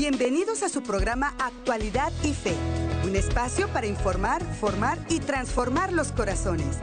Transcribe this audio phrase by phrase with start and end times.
[0.00, 2.54] Bienvenidos a su programa Actualidad y Fe,
[3.06, 6.80] un espacio para informar, formar y transformar los corazones.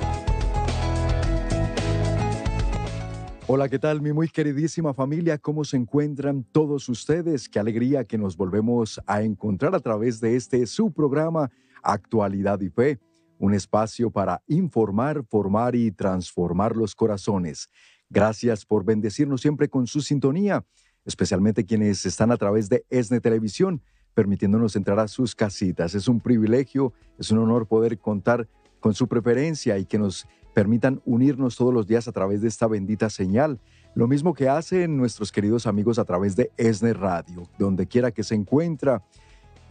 [3.47, 5.39] Hola, ¿qué tal mi muy queridísima familia?
[5.39, 7.49] ¿Cómo se encuentran todos ustedes?
[7.49, 11.49] Qué alegría que nos volvemos a encontrar a través de este su programa
[11.81, 12.99] Actualidad y Fe,
[13.39, 17.67] un espacio para informar, formar y transformar los corazones.
[18.11, 20.63] Gracias por bendecirnos siempre con su sintonía
[21.07, 23.81] especialmente quienes están a través de ESNE Televisión,
[24.13, 25.95] permitiéndonos entrar a sus casitas.
[25.95, 28.47] Es un privilegio, es un honor poder contar
[28.79, 32.67] con su preferencia y que nos permitan unirnos todos los días a través de esta
[32.67, 33.59] bendita señal.
[33.95, 38.23] Lo mismo que hacen nuestros queridos amigos a través de ESNE Radio, donde quiera que
[38.23, 39.03] se encuentra.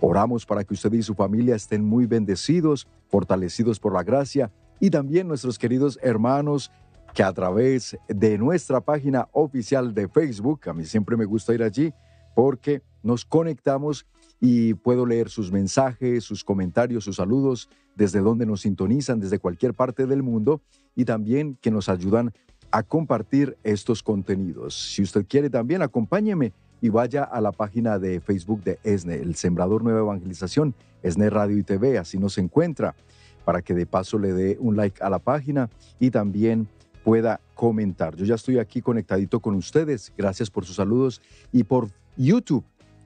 [0.01, 4.51] Oramos para que usted y su familia estén muy bendecidos, fortalecidos por la gracia
[4.81, 6.71] y también nuestros queridos hermanos
[7.17, 11.63] que a través de nuestra página oficial de Facebook, a mí siempre me gusta ir
[11.63, 11.95] allí
[12.35, 14.07] porque nos conectamos
[14.39, 19.73] y puedo leer sus mensajes, sus comentarios, sus saludos, desde donde nos sintonizan, desde cualquier
[19.73, 20.61] parte del mundo
[20.95, 22.35] y también que nos ayudan
[22.71, 24.75] a compartir estos contenidos.
[24.75, 29.37] Si usted quiere también, acompáñeme y vaya a la página de Facebook de ESNE, el
[29.37, 32.95] Sembrador Nueva Evangelización, ESNE Radio y TV, así nos encuentra,
[33.47, 36.69] para que de paso le dé un like a la página y también
[37.07, 38.17] pueda comentar.
[38.17, 40.13] Yo ya estoy aquí conectadito con ustedes.
[40.19, 42.65] Gracias por sus saludos y por YouTube.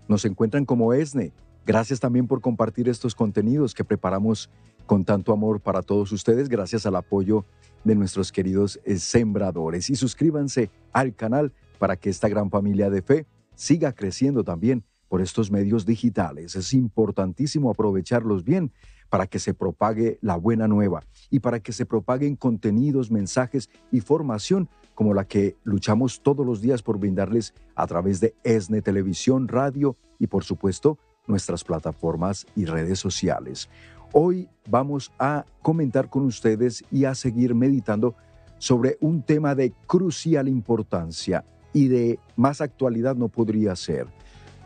[0.08, 1.32] Nos encuentran como ESNE.
[1.66, 4.48] Gracias también por compartir estos contenidos que preparamos
[4.86, 7.44] con tanto amor para todos ustedes, gracias al apoyo
[7.84, 9.90] de nuestros queridos eh, sembradores.
[9.90, 15.20] Y suscríbanse al canal para que esta gran familia de fe siga creciendo también por
[15.20, 16.56] estos medios digitales.
[16.56, 18.72] Es importantísimo aprovecharlos bien
[19.10, 24.00] para que se propague la buena nueva y para que se propaguen contenidos, mensajes y
[24.00, 29.48] formación como la que luchamos todos los días por brindarles a través de ESNE Televisión,
[29.48, 33.68] Radio y por supuesto nuestras plataformas y redes sociales.
[34.12, 38.14] Hoy vamos a comentar con ustedes y a seguir meditando
[38.58, 44.06] sobre un tema de crucial importancia y de más actualidad no podría ser.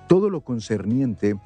[0.08, 1.36] Todo lo concerniente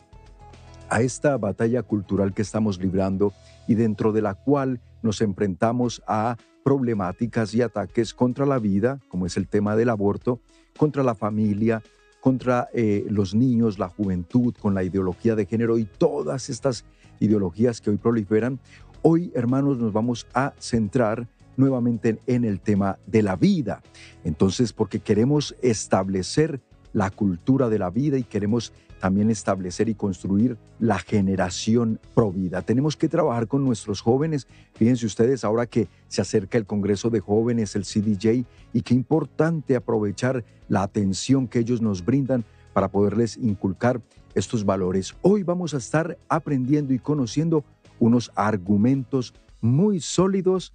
[0.91, 3.33] a esta batalla cultural que estamos librando
[3.67, 9.27] y dentro de la cual nos enfrentamos a problemáticas y ataques contra la vida, como
[9.27, 10.41] es el tema del aborto,
[10.77, 11.83] contra la familia,
[12.21, 16.85] contra eh, los niños, la juventud, con la ideología de género y todas estas
[17.21, 18.59] ideologías que hoy proliferan.
[19.03, 23.83] Hoy, hermanos, nos vamos a centrar nuevamente en el tema de la vida.
[24.25, 26.61] Entonces, porque queremos establecer
[26.93, 32.63] la cultura de la vida y queremos también establecer y construir la generación provida.
[32.63, 34.47] Tenemos que trabajar con nuestros jóvenes.
[34.75, 39.77] Fíjense ustedes ahora que se acerca el Congreso de Jóvenes, el CDJ, y qué importante
[39.77, 44.01] aprovechar la atención que ellos nos brindan para poderles inculcar
[44.35, 45.15] estos valores.
[45.23, 47.65] Hoy vamos a estar aprendiendo y conociendo
[47.99, 50.73] unos argumentos muy sólidos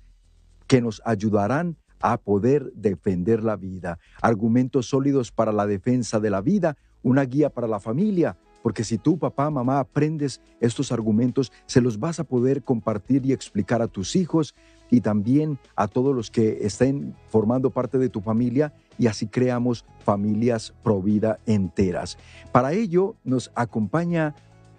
[0.68, 3.98] que nos ayudarán a poder defender la vida.
[4.22, 8.98] Argumentos sólidos para la defensa de la vida, una guía para la familia, porque si
[8.98, 13.88] tú, papá, mamá, aprendes estos argumentos, se los vas a poder compartir y explicar a
[13.88, 14.56] tus hijos
[14.90, 19.86] y también a todos los que estén formando parte de tu familia y así creamos
[20.06, 22.18] familias pro vida enteras.
[22.52, 24.34] Para ello nos acompaña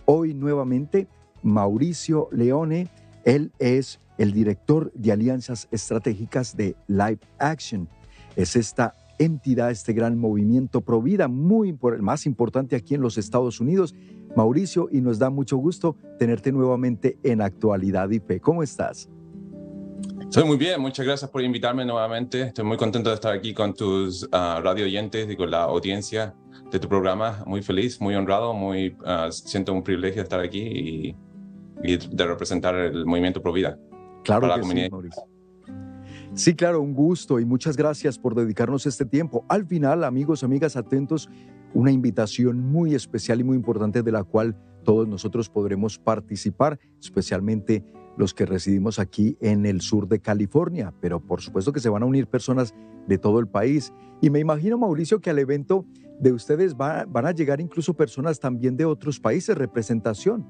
[0.06, 1.06] hoy nuevamente
[1.42, 2.88] Mauricio Leone.
[3.24, 7.88] Él es el director de alianzas estratégicas de Live Action.
[8.36, 13.18] Es esta entidad, este gran movimiento pro vida, muy el más importante aquí en los
[13.18, 13.94] Estados Unidos.
[14.36, 18.40] Mauricio, y nos da mucho gusto tenerte nuevamente en Actualidad y Fe.
[18.40, 19.08] ¿Cómo estás?
[20.20, 22.42] Estoy muy bien, muchas gracias por invitarme nuevamente.
[22.42, 26.34] Estoy muy contento de estar aquí con tus uh, radio oyentes y con la audiencia
[26.72, 27.44] de tu programa.
[27.46, 31.16] Muy feliz, muy honrado, muy ah, siento un privilegio estar aquí y,
[31.84, 33.78] y de representar el movimiento Pro Vida.
[34.24, 35.22] Claro que sí, Mauricio.
[36.34, 39.44] Sí, claro, un gusto y muchas gracias por dedicarnos este tiempo.
[39.48, 41.30] Al final, amigos, amigas, atentos,
[41.74, 47.84] una invitación muy especial y muy importante de la cual todos nosotros podremos participar, especialmente
[48.16, 52.02] los que residimos aquí en el sur de California, pero por supuesto que se van
[52.02, 52.74] a unir personas
[53.06, 53.92] de todo el país.
[54.20, 55.86] Y me imagino, Mauricio, que al evento
[56.18, 60.44] de ustedes van a llegar incluso personas también de otros países, representación.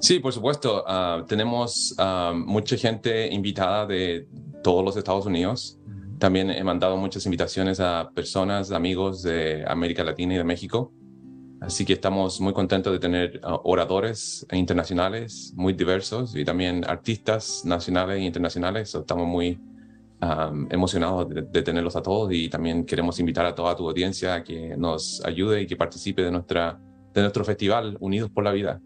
[0.00, 0.84] Sí, por supuesto.
[0.86, 4.28] Ah, tenemos ah, mucha gente invitada de
[4.62, 5.78] todos los Estados Unidos.
[6.18, 10.92] También he mandado muchas invitaciones a personas, amigos de América Latina y de México.
[11.60, 17.62] Así que estamos muy contentos de tener ah, oradores internacionales muy diversos y también artistas
[17.64, 18.94] nacionales e internacionales.
[18.94, 19.58] Estamos muy
[20.70, 24.74] emocionados de, tenerlos a todos y también queremos invitar a toda tu audiencia a que
[24.76, 26.80] nos ayude y que participe de, nuestra,
[27.12, 28.80] de nuestro festival Unidos por la Vida.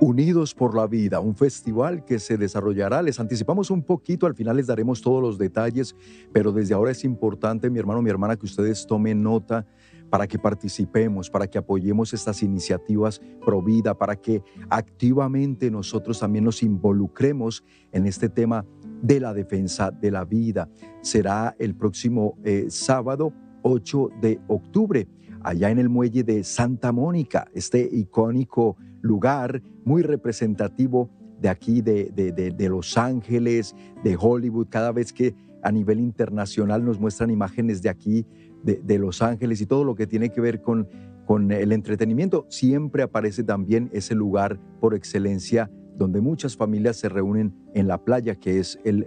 [0.00, 3.02] Unidos por la Vida, un festival que se desarrollará.
[3.02, 5.94] Les anticipamos un poquito, al final les daremos todos los detalles,
[6.32, 9.66] pero desde ahora es importante, mi hermano, mi hermana, que ustedes tomen nota
[10.10, 16.44] para que participemos, para que apoyemos estas iniciativas pro vida, para que activamente nosotros también
[16.44, 18.64] nos involucremos en este tema
[19.02, 20.68] de la defensa de la vida.
[21.02, 23.32] Será el próximo eh, sábado
[23.62, 25.06] 8 de octubre,
[25.42, 31.10] allá en el muelle de Santa Mónica, este icónico lugar muy representativo
[31.40, 36.98] de aquí, de, de, Los Ángeles, de Hollywood, cada vez que a nivel internacional nos
[36.98, 38.26] muestran imágenes de aquí,
[38.62, 40.88] de, Los Ángeles y todo lo que tiene que ver con,
[41.26, 47.52] con el entretenimiento, siempre aparece también ese lugar por excelencia donde muchas familias se reúnen
[47.74, 49.04] en la playa, que es el,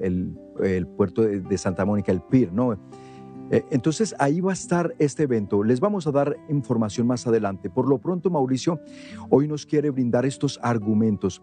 [0.62, 2.78] el, puerto de, Santa Mónica, el PIR, ¿no?
[3.50, 5.64] Eh, entonces ahí va a estar este evento.
[5.64, 7.70] Les vamos a dar información más adelante.
[7.70, 8.80] Por lo pronto, Mauricio
[9.30, 11.42] hoy nos quiere brindar estos argumentos.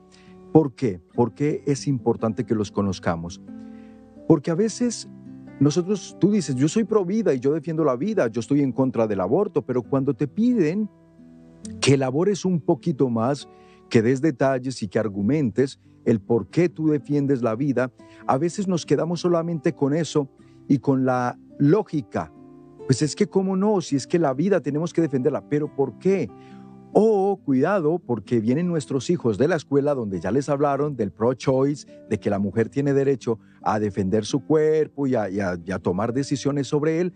[0.52, 1.00] ¿Por qué?
[1.14, 3.42] ¿Por qué es importante que los conozcamos?
[4.26, 5.08] Porque a veces
[5.60, 8.72] nosotros, tú dices, yo soy pro vida y yo defiendo la vida, yo estoy en
[8.72, 10.88] contra del aborto, pero cuando te piden
[11.80, 13.48] que elabores un poquito más,
[13.88, 17.90] que des detalles y que argumentes el por qué tú defiendes la vida,
[18.26, 20.28] a veces nos quedamos solamente con eso
[20.68, 22.32] y con la lógica.
[22.86, 23.80] Pues es que, ¿cómo no?
[23.80, 26.30] Si es que la vida tenemos que defenderla, pero ¿por qué?
[26.92, 31.86] O cuidado, porque vienen nuestros hijos de la escuela donde ya les hablaron del pro-choice,
[32.08, 37.00] de que la mujer tiene derecho a defender su cuerpo y a, tomar decisiones sobre
[37.00, 37.12] él.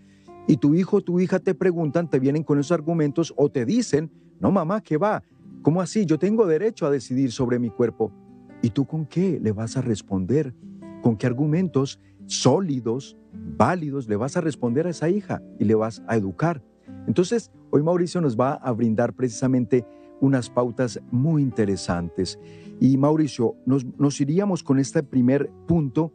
[0.47, 3.65] Y tu hijo o tu hija te preguntan, te vienen con esos argumentos o te
[3.65, 4.11] dicen,
[4.41, 5.23] no mamá, ¿qué va?
[5.63, 6.05] ¿Cómo así?
[6.05, 8.13] Yo tengo derecho a decidir sobre mi cuerpo.
[8.61, 10.55] ¿Y tú con qué le vas a responder?
[11.01, 16.03] ¿Con qué argumentos sólidos, válidos le vas a responder a esa hija y le vas
[16.07, 16.63] a educar?
[17.07, 19.85] Entonces, hoy Mauricio nos va a brindar precisamente
[20.21, 22.39] unas pautas muy interesantes.
[22.81, 26.13] Y Mauricio, nos, iríamos con este primer punto,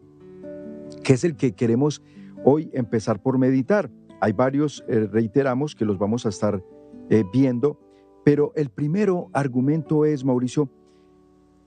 [1.03, 2.01] que es el que queremos
[2.43, 3.91] hoy empezar por meditar.
[4.21, 6.63] Hay varios, eh, reiteramos, que los vamos a estar
[7.09, 7.79] eh, viendo,
[8.23, 10.69] pero el primero argumento es, Mauricio,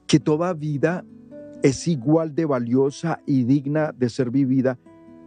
[0.06, 1.04] que toda vida
[1.62, 4.78] es igual de valiosa y digna de ser vivida,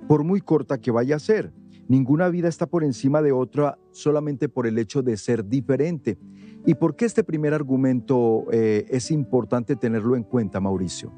[0.08, 1.52] por muy corta que vaya a ser.
[1.88, 6.18] Ninguna vida está por encima de otra solamente por el hecho de ser diferente.
[6.66, 11.12] ¿Y por qué este primer argumento eh, es importante tenerlo en cuenta, Mauricio?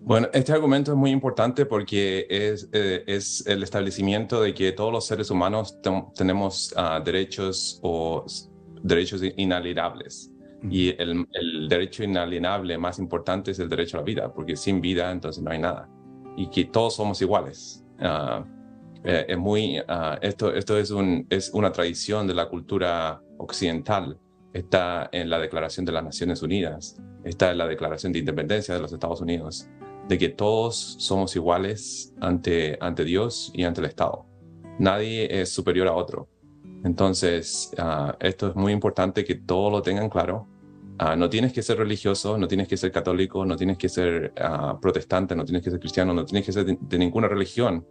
[0.00, 4.92] Bueno, este argumento es muy importante porque es, eh, es el establecimiento de que todos
[4.92, 5.78] los seres humanos
[6.16, 8.24] tenemos ah, derechos o
[8.82, 10.32] derechos inalienables.
[10.68, 14.80] Y el, el, derecho inalienable más importante es el derecho a la vida, porque sin
[14.80, 15.88] vida entonces no hay nada.
[16.38, 17.84] Y que todos somos iguales.
[17.98, 18.44] Uh,
[19.04, 24.18] eh, es muy, ah, esto, esto es, un, es una tradición de la cultura occidental.
[24.52, 28.80] Está en la Declaración de las Naciones Unidas, está en la Declaración de Independencia de
[28.80, 29.68] los Estados Unidos,
[30.08, 34.26] de que todos somos iguales ante, ante Dios y ante el Estado.
[34.78, 36.28] Nadie es superior a otro.
[36.84, 40.46] Entonces, ah, esto es muy importante que todos lo tengan claro.
[40.98, 44.32] Ah, no tienes que ser religioso, no tienes que ser católico, no tienes que ser
[44.82, 47.86] protestante, no tienes que ser cristiano, no tienes que ser de ninguna religión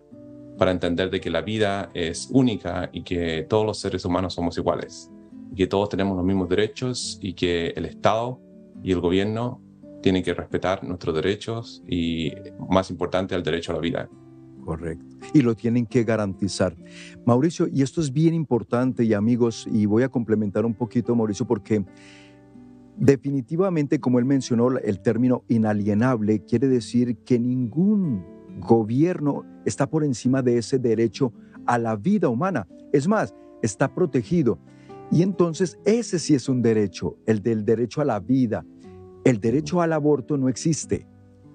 [0.57, 4.57] para entender de que la vida es única y que todos los seres humanos somos
[4.57, 5.09] iguales,
[5.51, 8.41] y que todos tenemos los mismos derechos y que el Estado
[8.83, 9.61] y el gobierno
[10.01, 12.31] tienen que respetar nuestros derechos y,
[12.69, 14.09] más importante, el derecho a la vida.
[14.65, 15.05] Correcto.
[15.33, 16.75] Y lo tienen que garantizar.
[17.25, 21.47] Mauricio, y esto es bien importante y amigos, y voy a complementar un poquito, Mauricio,
[21.47, 21.85] porque
[22.97, 28.25] definitivamente, como él mencionó, el término inalienable quiere decir que ningún
[28.59, 31.33] gobierno está por encima de ese derecho
[31.65, 32.67] a la vida humana.
[32.91, 34.59] Es más, está protegido.
[35.11, 38.65] Y entonces ese sí es un derecho, el del derecho a la vida.
[39.23, 41.07] El derecho al aborto no existe.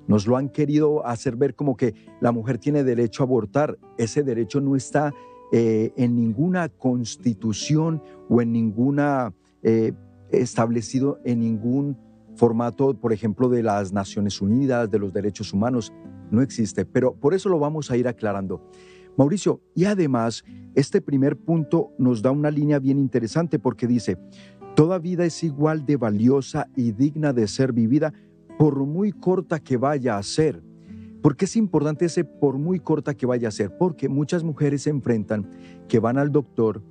[0.06, 3.78] Nos lo han querido hacer ver como que la mujer tiene derecho a abortar.
[3.98, 5.12] Ese derecho no está
[5.52, 9.32] eh, en ninguna constitución o en ninguna
[9.62, 9.92] eh,
[10.32, 11.96] establecido en ningún
[12.34, 15.92] formato, por ejemplo, de las Naciones Unidas, de los derechos humanos
[16.30, 18.62] no existe, pero por eso lo vamos a ir aclarando.
[19.16, 20.42] Mauricio, y además,
[20.74, 24.16] este primer punto nos da una línea bien interesante porque dice,
[24.74, 28.14] toda vida es igual de valiosa y digna de ser vivida
[28.58, 30.62] por muy corta que vaya a ser.
[31.20, 33.76] ¿Por qué es importante ese por muy corta que vaya a ser?
[33.76, 35.48] Porque muchas mujeres se enfrentan
[35.88, 36.82] que van al doctor,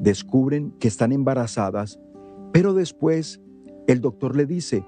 [0.00, 1.98] descubren que están embarazadas,
[2.56, 3.38] pero después
[3.86, 4.82] el doctor le dice,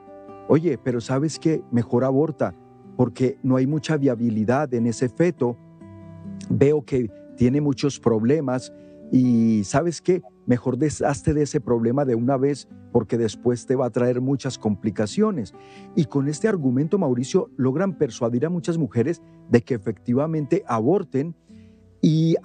[0.48, 2.54] oye, pero sabes que mejor aborta,
[2.96, 5.54] porque no hay mucha viabilidad en ese feto.
[6.48, 8.72] Veo que tiene muchos problemas
[9.12, 13.84] y sabes qué, mejor deshazte de ese problema de una vez porque después te va
[13.84, 15.52] a traer muchas complicaciones.
[15.94, 19.20] Y con este argumento, Mauricio, logran persuadir a muchas mujeres
[19.50, 21.36] de que efectivamente aborten
[22.00, 22.36] y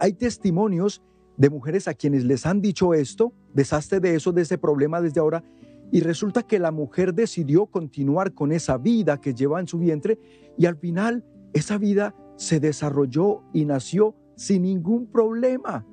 [0.00, 1.02] hay testimonios
[1.42, 5.18] de mujeres a quienes les han dicho esto, deshazte de eso, de ese problema desde
[5.18, 5.42] ahora,
[5.90, 10.20] y resulta que la mujer decidió continuar con esa vida que lleva en su vientre
[10.56, 15.84] y al final esa vida se desarrolló y nació sin ningún problema.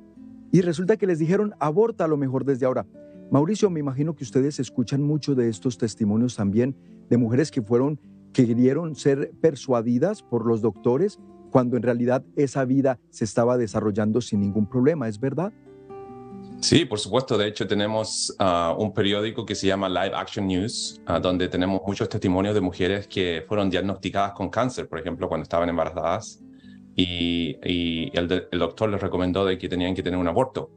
[0.52, 2.86] Y resulta que les dijeron, aborta a lo mejor desde ahora.
[3.32, 6.76] Mauricio, me imagino que ustedes escuchan mucho de estos testimonios también
[7.10, 8.00] de mujeres que fueron,
[8.34, 11.20] que querían ser persuadidas por los doctores
[11.52, 15.52] cuando en realidad esa vida se estaba desarrollando sin ningún problema, ¿es verdad?
[16.62, 17.38] Sí, por supuesto.
[17.38, 21.82] De hecho, tenemos ah, un periódico que se llama Live Action News, ah, donde tenemos
[21.86, 26.44] muchos testimonios de mujeres que fueron diagnosticadas con cáncer, por ejemplo, cuando estaban embarazadas,
[26.96, 30.70] y, el, doctor les recomendó de que tenían que tener un aborto.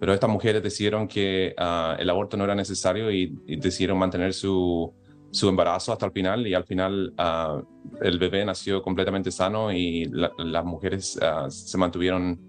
[0.00, 4.92] Pero estas mujeres decidieron que ah, el aborto no era necesario y, decidieron mantener su,
[5.30, 7.14] su, embarazo hasta el final, y al final
[8.00, 11.18] el bebé nació completamente sano y las mujeres
[11.48, 12.40] se mantuvieron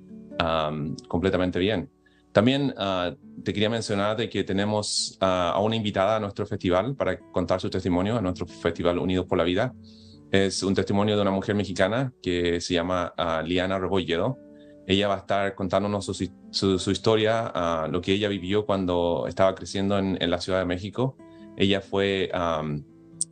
[1.08, 1.90] completamente bien.
[2.32, 7.18] También ah, te quería mencionar que tenemos ah, a una invitada a nuestro festival para
[7.20, 9.74] contar su testimonio, a nuestro festival Unidos por la Vida.
[10.32, 14.38] Es un testimonio de una mujer mexicana que se llama Liana Rebolledo.
[14.86, 20.30] Ella va a estar contándonos su, historia, lo que ella vivió cuando estaba creciendo en,
[20.30, 21.18] la Ciudad de México.
[21.60, 22.32] Ella fue,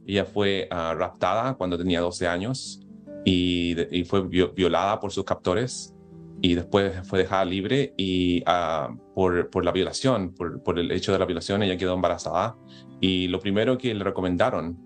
[0.05, 2.81] ella fue raptada cuando tenía 12 años
[3.25, 5.95] y, fue violada por sus captores
[6.41, 11.11] y después fue dejada libre y ah, por, por, la violación, por, por, el hecho
[11.11, 12.55] de la violación, ella quedó embarazada.
[13.01, 14.77] Y lo primero que le recomendaron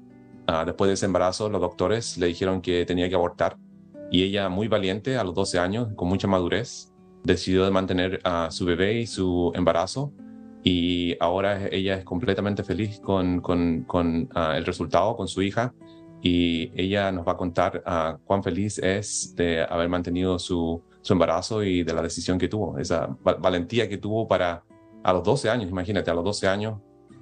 [0.48, 3.58] uh, después de ese embarazo, los doctores le dijeron que tenía que abortar.
[4.10, 6.94] Y ella, muy valiente, a los 12 años, con mucha madurez,
[7.24, 10.14] decidió de mantener a su bebé y su embarazo.
[10.64, 15.74] Y ahora ella es completamente feliz con, con, con ah, el resultado, con su hija.
[16.22, 17.84] Y ella nos va a contar
[18.26, 22.78] cuán feliz es de haber mantenido su, su embarazo y de la decisión que tuvo,
[22.78, 24.64] esa valentía que tuvo para,
[25.04, 26.80] a los 12 años, imagínate, a los 12 años,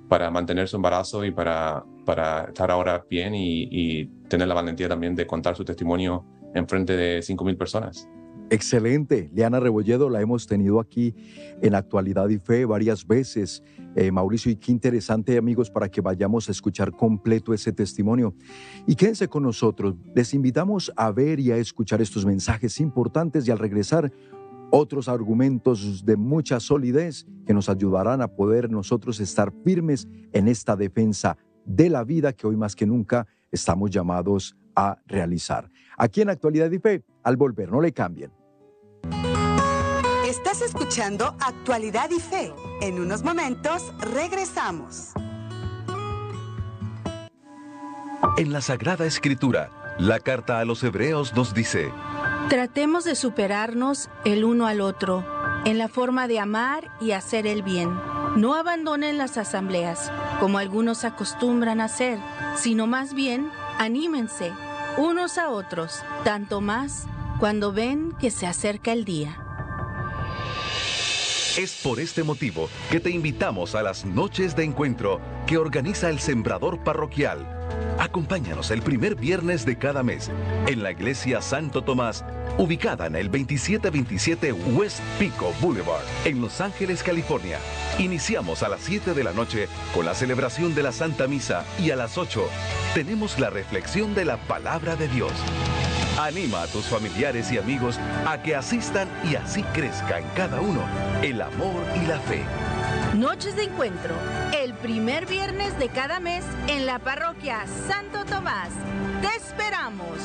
[0.09, 4.89] para mantener su embarazo y para, para estar ahora bien y, y tener la valentía
[4.89, 8.09] también de contar su testimonio en frente de 5.000 personas.
[8.51, 9.29] Excelente.
[9.31, 11.13] Liana Rebolledo la hemos tenido aquí
[11.61, 13.61] en Actualidad y Fe varias veces.
[13.95, 18.33] Eh, Mauricio, y qué interesante, amigos, para que vayamos a escuchar completo ese testimonio.
[18.87, 19.95] Y quédense con nosotros.
[20.15, 24.11] Les invitamos a ver y a escuchar estos mensajes importantes y al regresar
[24.71, 30.75] otros argumentos de mucha solidez que nos ayudarán a poder nosotros estar firmes en esta
[30.75, 35.69] defensa de la vida que hoy más que nunca estamos llamados a realizar.
[35.97, 38.38] Aquí en Actualidad y Fe, al volver, no le cambien.
[40.51, 42.51] Estás escuchando Actualidad y Fe.
[42.81, 45.11] En unos momentos regresamos.
[48.35, 51.93] En la Sagrada Escritura, la carta a los Hebreos nos dice,
[52.49, 55.23] Tratemos de superarnos el uno al otro
[55.65, 57.93] en la forma de amar y hacer el bien.
[58.35, 62.17] No abandonen las asambleas, como algunos acostumbran a hacer,
[62.55, 64.51] sino más bien anímense
[64.97, 67.05] unos a otros, tanto más
[67.39, 69.45] cuando ven que se acerca el día.
[71.59, 76.19] Es por este motivo que te invitamos a las noches de encuentro que organiza el
[76.19, 77.45] Sembrador Parroquial.
[77.99, 80.31] Acompáñanos el primer viernes de cada mes
[80.67, 82.23] en la iglesia Santo Tomás,
[82.57, 87.59] ubicada en el 2727 West Pico Boulevard, en Los Ángeles, California.
[87.97, 91.91] Iniciamos a las 7 de la noche con la celebración de la Santa Misa y
[91.91, 92.41] a las 8
[92.93, 95.33] tenemos la reflexión de la palabra de Dios.
[96.19, 97.97] Anima a tus familiares y amigos
[98.27, 100.81] a que asistan y así crezca en cada uno
[101.21, 102.43] el amor y la fe.
[103.15, 104.13] Noches de encuentro,
[104.53, 108.67] el primer viernes de cada mes en la parroquia Santo Tomás.
[109.21, 110.19] Te esperamos.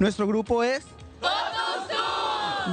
[0.00, 0.84] Nuestro grupo es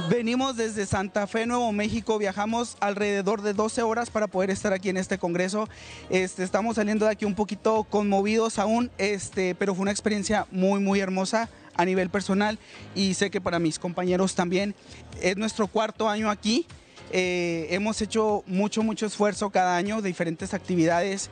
[0.06, 4.88] Venimos desde Santa Fe, Nuevo México, viajamos alrededor de 12 horas para poder estar aquí
[4.88, 5.68] en este congreso.
[6.08, 10.80] Este, estamos saliendo de aquí un poquito conmovidos aún, este, pero fue una experiencia muy,
[10.80, 12.58] muy hermosa a nivel personal
[12.94, 14.74] y sé que para mis compañeros también.
[15.20, 16.66] Es nuestro cuarto año aquí.
[17.10, 21.30] Eh, hemos hecho mucho, mucho esfuerzo cada año, diferentes actividades,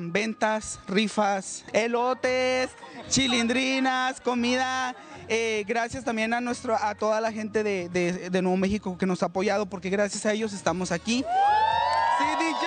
[0.00, 2.70] ventas, rifas, elotes,
[3.08, 4.96] chilindrinas, comida.
[5.28, 9.22] Eh, gracias también a, nuestro, a toda la gente de, de, Nuevo México que nos
[9.22, 11.24] ha apoyado, porque gracias a ellos estamos aquí.
[12.18, 12.66] ¡Sí, DJ!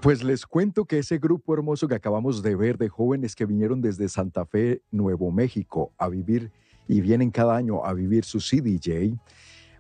[0.02, 3.82] Pues les cuento que ese grupo hermoso que acabamos de ver de jóvenes que vinieron
[3.82, 6.54] desde Santa Fe, Nuevo México, a vivir
[6.88, 9.20] y vienen cada año a vivir su CDJ,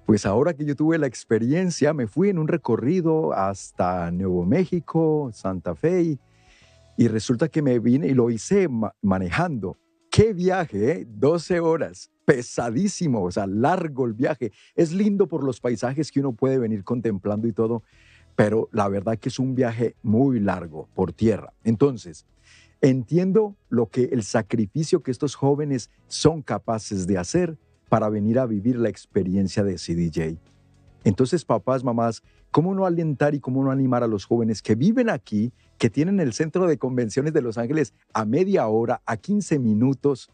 [0.05, 5.29] pues ahora que yo tuve la experiencia, me fui en un recorrido hasta Nuevo México,
[5.31, 6.19] Santa Fe,
[6.97, 8.67] y resulta que me vine y lo hice
[9.01, 9.77] manejando.
[10.11, 10.91] ¡Qué viaje!
[10.91, 11.05] Eh!
[11.07, 14.51] 12 horas, pesadísimo, o sea, largo el viaje.
[14.75, 17.83] Es lindo por los paisajes que uno puede venir contemplando y todo,
[18.39, 21.51] pero la verdad que es un viaje muy largo por tierra.
[21.65, 22.25] Entonces,
[22.79, 27.58] entiendo lo que el sacrificio que estos jóvenes son capaces de hacer
[27.89, 30.39] para venir a vivir la experiencia de CDJ.
[31.03, 35.10] Entonces, papás, mamás, ¿cómo no alentar y cómo no animar a los jóvenes que viven
[35.10, 39.60] aquí, que tienen el centro de convenciones de Los Ángeles a media hora, a 15
[39.60, 40.29] minutos,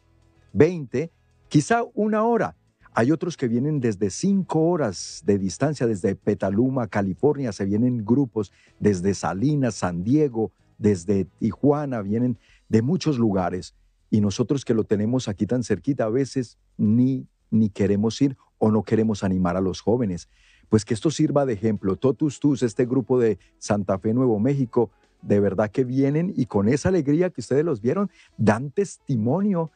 [0.53, 1.11] 20,
[1.47, 2.55] quizá una hora?
[2.97, 8.53] Hay otros que vienen desde cinco horas de distancia, desde Petaluma, California, se vienen grupos
[8.79, 12.37] desde Salinas, San Diego, desde Tijuana, vienen
[12.69, 13.75] de muchos lugares.
[14.09, 18.71] Y nosotros que lo tenemos aquí tan cerquita, a veces ni, ni queremos ir o
[18.71, 20.29] no queremos animar a los jóvenes.
[20.69, 21.97] Pues que esto sirva de ejemplo.
[21.97, 24.89] Totus Tus, este grupo de Santa Fe, Nuevo México,
[25.21, 29.69] de verdad que vienen y con esa alegría que ustedes los vieron, dan testimonio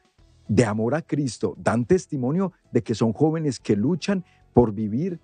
[0.49, 5.21] de amor a Cristo, dan testimonio de que son jóvenes que luchan por vivir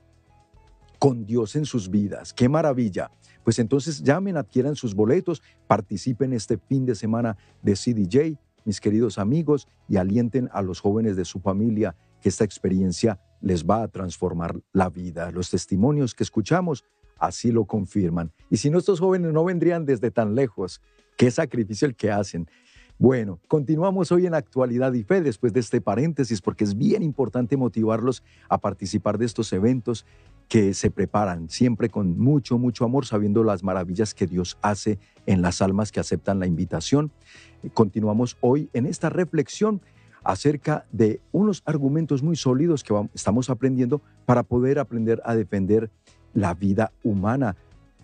[1.00, 2.34] con Dios en sus vidas.
[2.34, 3.12] ¡Qué maravilla!
[3.44, 9.18] Pues entonces llamen, adquieran sus boletos, participen este fin de semana de CDJ, mis queridos
[9.18, 13.88] amigos, y alienten a los jóvenes de su familia que esta experiencia les va a
[13.88, 15.32] transformar la vida.
[15.32, 16.86] Los testimonios que escuchamos
[17.18, 18.32] así lo confirman.
[18.50, 20.82] Y si nuestros jóvenes no vendrían desde tan lejos,
[21.18, 22.48] qué sacrificio el que hacen.
[22.98, 27.58] Bueno, continuamos hoy en Actualidad y Fe después de este paréntesis porque es bien importante
[27.58, 30.06] motivarlos a participar de estos eventos
[30.48, 35.42] que se preparan siempre con mucho, mucho amor, sabiendo las maravillas que Dios hace en
[35.42, 37.12] las almas que aceptan la invitación.
[37.74, 39.82] Continuamos hoy en esta reflexión
[40.24, 45.92] acerca de unos argumentos muy sólidos que estamos aprendiendo para poder aprender a defender
[46.34, 47.58] la vida humana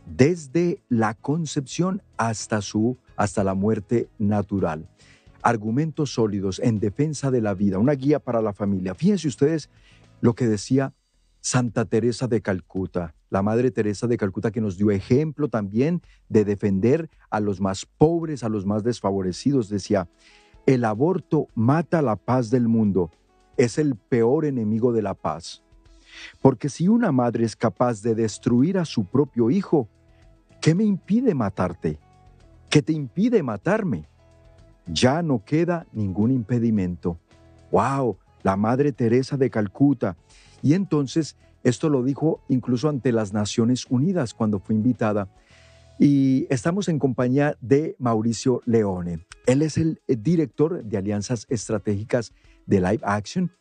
[0.06, 4.90] desde la concepción hasta su hasta la muerte natural.
[5.44, 8.96] Argumentos sólidos en defensa de la vida, una guía para la familia.
[8.96, 9.70] Fíjense ustedes
[10.22, 10.96] lo que decía
[11.40, 16.46] Santa Teresa de Calcuta, la Madre Teresa de Calcuta que nos dio ejemplo también de
[16.46, 19.70] defender a los más pobres, a los más desfavorecidos.
[19.70, 20.10] Decía,
[20.66, 23.12] el aborto mata la paz del mundo,
[23.56, 25.62] es el peor enemigo de la paz.
[26.42, 29.88] Porque si una madre es capaz de destruir a su propio hijo,
[30.60, 32.00] ¿qué me impide matarte?
[32.72, 34.08] ¿Qué te impide matarme?
[34.88, 37.20] Ya no queda ningún impedimento.
[37.70, 38.18] ¡Wow!
[38.44, 40.16] La Madre Teresa de Calcuta.
[40.62, 45.28] Y entonces esto lo dijo incluso ante las Naciones Unidas cuando fue invitada.
[46.00, 49.20] Y estamos en compañía de Mauricio Leone.
[49.48, 52.32] Él es el director de alianzas estratégicas
[52.68, 53.52] de Live Action,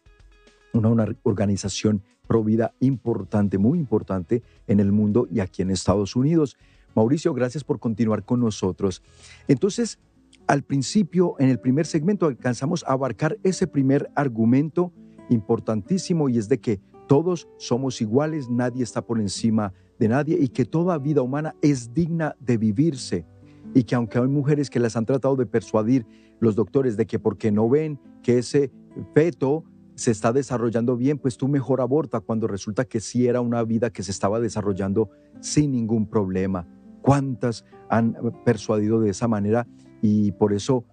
[0.73, 6.57] una, una organización provida importante, muy importante en el mundo y aquí en Estados Unidos.
[6.95, 9.03] Mauricio, gracias por continuar con nosotros.
[9.49, 9.99] Entonces,
[10.47, 14.93] al principio, en el primer segmento, alcanzamos a abarcar ese primer argumento
[15.29, 20.49] importantísimo y es de que todos somos iguales, nadie está por encima de nadie y
[20.49, 23.27] que toda vida humana es digna de vivirse
[23.75, 26.07] y que aunque hay mujeres que las han tratado de persuadir
[26.41, 28.73] los doctores de que porque no ven que ese
[29.15, 33.63] feto se está desarrollando bien, pues tú mejor aborta cuando resulta que sí era una
[33.63, 36.67] vida que se estaba desarrollando sin ningún problema
[37.03, 39.67] cuántas han persuadido de esa manera
[40.03, 40.85] y por eso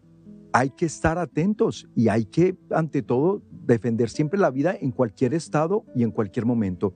[0.54, 5.34] hay que estar atentos y hay que, ante todo, defender siempre la vida en cualquier
[5.34, 6.96] estado y en cualquier momento.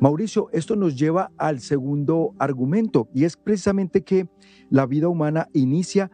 [0.00, 4.28] Mauricio, esto nos lleva al segundo argumento y es precisamente que
[4.68, 6.10] la vida humana inicia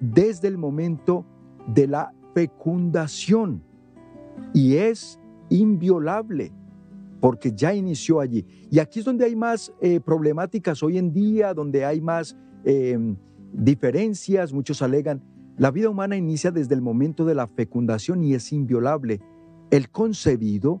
[0.00, 1.26] desde el momento
[1.66, 3.64] de la fecundación
[4.52, 6.52] y es inviolable
[7.20, 8.46] porque ya inició allí.
[8.70, 13.16] Y aquí es donde hay más eh, problemáticas hoy en día, donde hay más em,
[13.52, 15.22] diferencias, muchos alegan,
[15.56, 19.20] la vida humana inicia desde el momento de la fecundación y es inviolable.
[19.70, 20.80] El concebido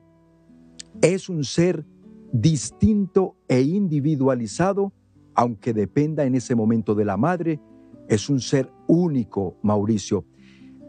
[1.02, 1.84] es un ser
[2.32, 4.92] distinto e individualizado,
[5.34, 7.60] aunque dependa en ese momento de la madre,
[8.08, 10.24] es un ser único, Mauricio.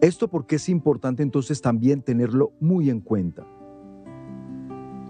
[0.01, 3.45] Esto porque es importante entonces también tenerlo muy en cuenta.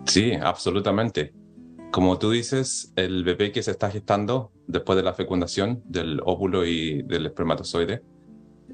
[0.05, 1.33] Sí, absolutamente.
[1.91, 6.65] Como tú dices, el bebé que se está gestando después de la fecundación del óvulo
[6.65, 8.01] y del espermatozoide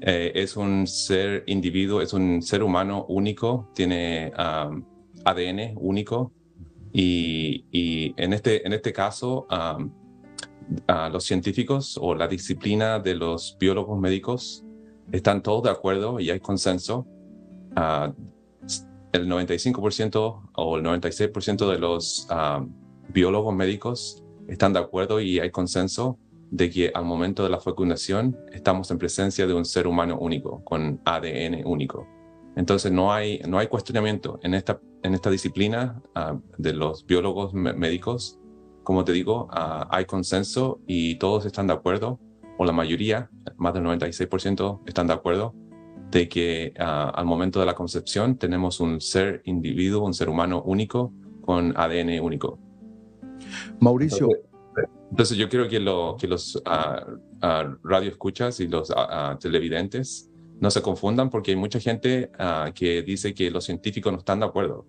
[0.00, 6.32] eh, es un ser individuo, es un ser humano único, tiene ADN único
[6.92, 9.46] y, en, este, en este caso
[11.12, 14.64] los científicos o la disciplina de los biólogos médicos
[15.10, 17.06] están todos de acuerdo y hay consenso.
[17.76, 18.12] Uh,
[19.12, 22.64] el 95% o el 96% de los ah,
[23.08, 26.18] biólogos médicos están de acuerdo y hay consenso
[26.50, 30.64] de que al momento de la fecundación estamos en presencia de un ser humano único,
[30.64, 32.06] con ADN único.
[32.56, 37.52] Entonces no hay, no hay cuestionamiento en esta, en esta disciplina ah, de los biólogos
[37.54, 38.38] médicos.
[38.82, 42.18] Como te digo, hay consenso y todos están de acuerdo
[42.56, 45.54] o la mayoría, más del 96%, están de acuerdo
[46.10, 50.62] de que ah, al momento de la concepción tenemos un ser individuo, un ser humano
[50.62, 52.58] único con ADN único.
[53.80, 54.28] Mauricio.
[55.10, 58.92] Entonces, yo quiero que, lo, que los uh, radioescuchas y los
[59.40, 62.30] televidentes no se confundan porque hay mucha gente
[62.74, 64.86] que dice que los científicos no están de acuerdo.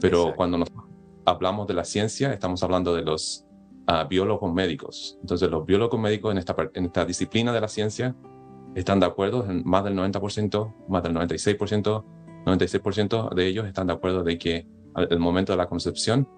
[0.00, 0.68] Pero cuando nos
[1.24, 3.46] hablamos de la ciencia, estamos hablando de los
[4.10, 5.16] biólogos médicos.
[5.22, 8.14] Entonces, los biólogos médicos en esta, en esta disciplina de la ciencia
[8.74, 12.04] están de acuerdo, más del 90%, más del 96%,
[12.44, 16.28] 96% de ellos están de acuerdo de que al momento de la concepción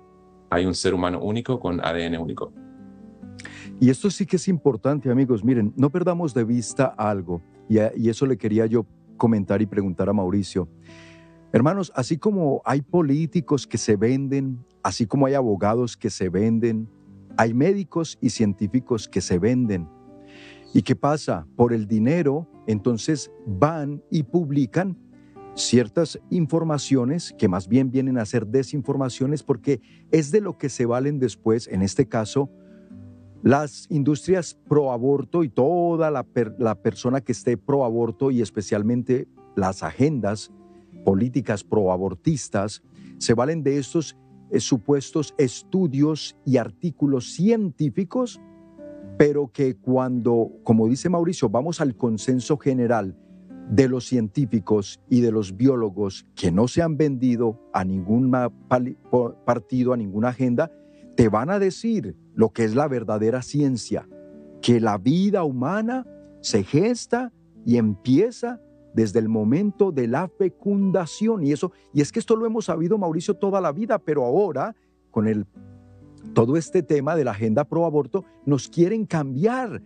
[0.51, 2.53] hay un ser humano único con ADN único.
[3.81, 5.45] Y esto sí que es importante, amigos.
[5.45, 10.09] Miren, no perdamos de vista algo, y, y eso le quería yo comentar y preguntar
[10.09, 10.69] a Mauricio.
[11.53, 16.89] Hermanos, así como hay políticos que se venden, así como hay abogados que se venden,
[17.37, 19.89] hay médicos y científicos que se venden.
[20.75, 21.47] ¿Y qué pasa?
[21.55, 24.99] Por el dinero, entonces van y publican
[25.55, 30.85] ciertas informaciones que más bien vienen a ser desinformaciones porque es de lo que se
[30.85, 32.51] valen después, en este caso,
[33.45, 36.27] las industrias pro aborto y toda la,
[36.59, 40.51] la persona que esté pro aborto y especialmente las agendas
[41.05, 42.83] políticas pro abortistas
[43.19, 44.17] se valen de estos
[44.51, 48.41] eh, supuestos estudios y artículos científicos,
[49.17, 53.17] pero que cuando, como dice Mauricio, vamos al consenso general
[53.71, 58.31] de los científicos y de los biólogos que no se han vendido a ningún
[59.45, 60.71] partido, a ninguna agenda,
[61.17, 64.09] te van a decir lo que es la verdadera ciencia,
[64.61, 66.07] que la vida humana
[66.41, 67.33] se gesta
[67.65, 68.61] y empieza
[68.95, 71.45] desde el momento de la fecundación.
[71.45, 74.75] Y eso, y es que esto lo hemos sabido, Mauricio, toda la vida, pero ahora,
[75.11, 75.47] con el,
[76.33, 79.83] todo este tema de la agenda pro aborto, nos quieren cambiar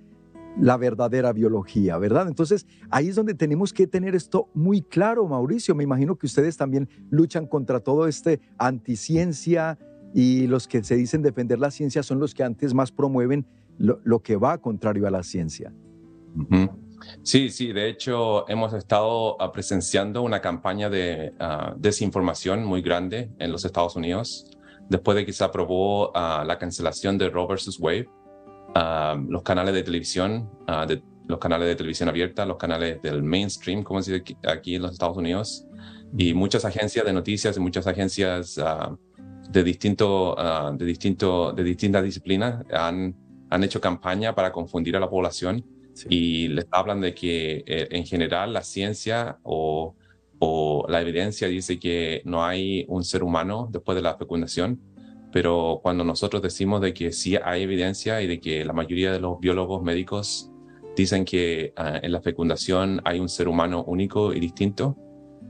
[0.61, 2.27] la verdadera biología, ¿verdad?
[2.29, 5.74] Entonces, ahí es donde tenemos que tener esto muy claro, Mauricio.
[5.74, 9.79] Me imagino que ustedes también luchan contra todo este anticiencia
[10.14, 13.46] y los que se dicen defender la ciencia son los que antes más promueven
[13.79, 15.72] lo, que va contrario a la ciencia.
[17.22, 23.31] Sí, sí, de hecho hemos estado ah, presenciando una campaña de ah, desinformación muy grande
[23.38, 24.58] en los Estados Unidos
[24.88, 27.79] después de que se aprobó ah, la cancelación de Roe vs.
[27.81, 28.09] Wade.
[29.29, 30.51] los canales de televisión,
[30.87, 34.83] de, los canales de televisión abierta, los canales del mainstream, como se dice aquí en
[34.83, 35.66] los Estados Unidos,
[36.16, 38.59] y muchas agencias de noticias y muchas agencias
[39.51, 40.37] de, distinto,
[40.79, 43.14] de, distinto, de distintas disciplinas han,
[43.51, 45.64] han hecho campaña para confundir a la población
[46.09, 49.96] y les hablan de que eh, en general la ciencia o,
[50.38, 54.81] o, la evidencia dice que no hay un ser humano después de la fecundación,
[55.33, 59.20] pero cuando nosotros decimos de que sí hay evidencia y de que la mayoría de
[59.20, 60.51] los biólogos médicos
[60.96, 64.96] dicen que ah, en la fecundación hay un ser humano único y distinto,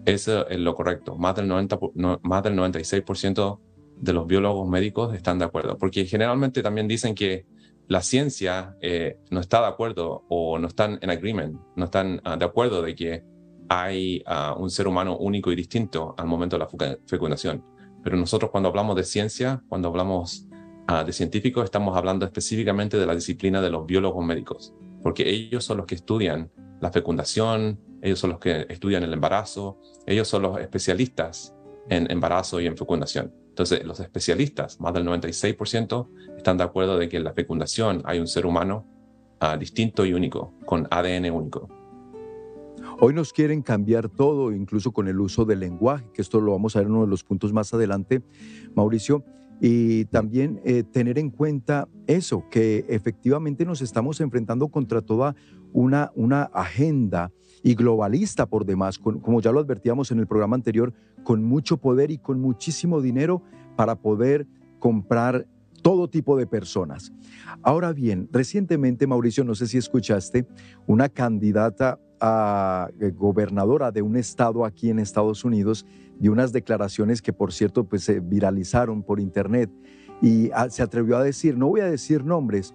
[0.04, 1.16] eso es lo correcto.
[1.16, 1.78] Más del, 90,
[2.22, 3.60] más del 96%
[3.96, 7.46] de los biólogos médicos están de acuerdo, porque generalmente también dicen que
[7.88, 12.36] la ciencia eh, no está de acuerdo o no están en agreement, no están ah,
[12.36, 13.24] de acuerdo de que
[13.68, 17.64] hay ah, un ser humano único y distinto al momento de la fecundación.
[18.02, 20.46] Pero nosotros cuando hablamos de ciencia, cuando hablamos
[20.86, 25.64] ah, de científicos, estamos hablando específicamente de la disciplina de los biólogos médicos, porque ellos
[25.64, 26.50] son los que estudian
[26.80, 31.54] la fecundación, ellos son los que estudian el embarazo, ellos son los especialistas
[31.88, 33.32] en embarazo y en fecundación.
[33.48, 38.20] Entonces, los especialistas, más del 96%, están de acuerdo de que en la fecundación hay
[38.20, 38.86] un ser humano
[39.40, 41.68] ah, distinto y único, con ADN único.
[43.00, 46.74] Hoy nos quieren cambiar todo, incluso con el uso del lenguaje, que esto lo vamos
[46.74, 48.22] a ver en uno de los puntos más adelante,
[48.74, 49.24] Mauricio,
[49.60, 55.36] y también eh, tener en cuenta eso, que efectivamente nos estamos enfrentando contra toda
[55.72, 57.30] una, una agenda
[57.62, 62.10] y globalista por demás, como ya lo advertíamos en el programa anterior, con mucho poder
[62.10, 63.42] y con muchísimo dinero
[63.76, 64.48] para poder
[64.80, 65.46] comprar
[65.82, 67.12] todo tipo de personas.
[67.62, 70.48] Ahora bien, recientemente, Mauricio, no sé si escuchaste,
[70.88, 75.86] una candidata a eh, gobernadora de un estado aquí en Estados Unidos
[76.18, 79.70] dio unas declaraciones que, por cierto, pues se viralizaron por internet
[80.20, 82.74] y ah, se atrevió a decir, no voy a decir nombres,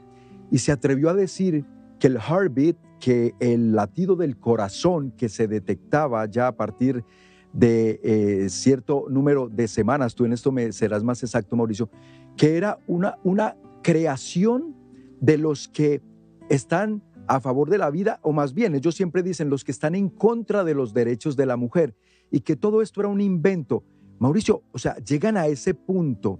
[0.49, 1.65] y se atrevió a decir
[1.99, 7.03] que el heartbeat, que el latido del corazón que se detectaba ya a partir
[7.51, 11.89] de eh, cierto número de semanas, tú en esto me serás más exacto, Mauricio,
[12.38, 14.75] que era una, una creación
[15.19, 16.01] de los que
[16.49, 19.95] están a favor de la vida, o más bien, ellos siempre dicen los que están
[19.95, 21.95] en contra de los derechos de la mujer,
[22.31, 23.83] y que todo esto era un invento.
[24.19, 26.39] Mauricio, o sea, llegan a ese punto,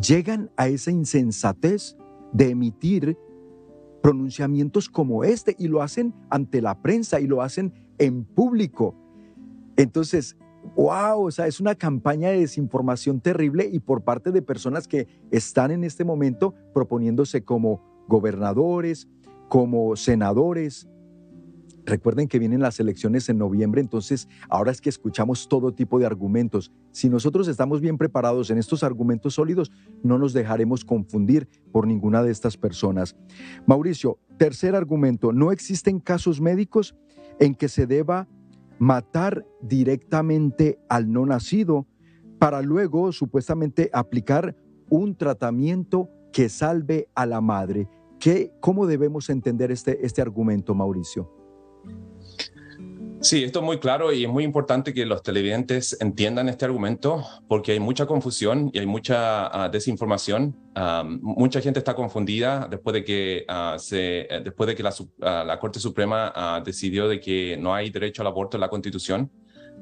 [0.00, 1.96] llegan a esa insensatez
[2.32, 3.16] de emitir
[4.02, 8.94] pronunciamientos como este y lo hacen ante la prensa y lo hacen en público.
[9.76, 10.36] Entonces,
[10.76, 15.06] wow, o sea, es una campaña de desinformación terrible y por parte de personas que
[15.30, 19.08] están en este momento proponiéndose como gobernadores,
[19.48, 20.88] como senadores.
[21.84, 26.04] Recuerden que vienen las elecciones en noviembre, entonces ahora es que escuchamos todo tipo de
[26.04, 26.70] argumentos.
[26.92, 32.22] Si nosotros estamos bien preparados en estos argumentos sólidos, no nos dejaremos confundir por ninguna
[32.22, 33.16] de estas personas.
[33.66, 36.94] Mauricio, tercer argumento, no existen casos médicos
[37.40, 38.28] en que se deba
[38.78, 41.86] matar directamente al no nacido
[42.38, 44.54] para luego supuestamente aplicar
[44.90, 47.88] un tratamiento que salve a la madre.
[48.18, 51.30] ¿Qué, ¿Cómo debemos entender este, este argumento, Mauricio?
[53.20, 57.24] Sí, esto es muy claro y es muy importante que los televidentes entiendan este argumento
[57.48, 60.56] porque hay mucha confusión y hay mucha ah, desinformación.
[60.76, 64.94] Ah, mucha gente está confundida después de que, ah, se, eh, después de que la,
[65.44, 69.32] la Corte Suprema decidió de que no hay derecho al aborto en la Constitución.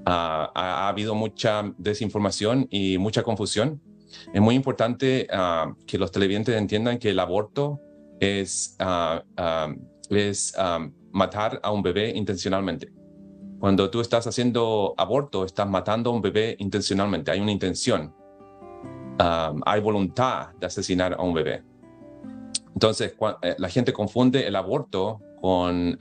[0.06, 3.82] Ha, ha, habido mucha desinformación y mucha confusión.
[4.32, 5.26] Es muy importante
[5.86, 7.80] que los televidentes entiendan que el aborto
[8.20, 8.76] es,
[10.10, 10.54] es
[11.12, 12.92] matar a un bebé intencionalmente.
[13.58, 17.30] Cuando tú estás haciendo aborto, estás matando a un bebé intencionalmente.
[17.30, 18.14] Hay una intención.
[19.18, 21.64] hay voluntad de asesinar a un bebé.
[22.74, 25.98] Entonces, eh, la gente confunde el aborto con,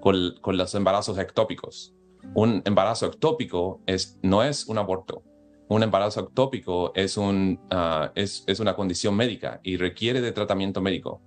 [0.00, 1.94] con, los embarazos ectópicos.
[2.34, 5.22] Un embarazo ectópico es, no es un aborto.
[5.68, 10.80] Un embarazo ectópico es, un, ah, es, es una condición médica y requiere de tratamiento
[10.80, 11.22] médico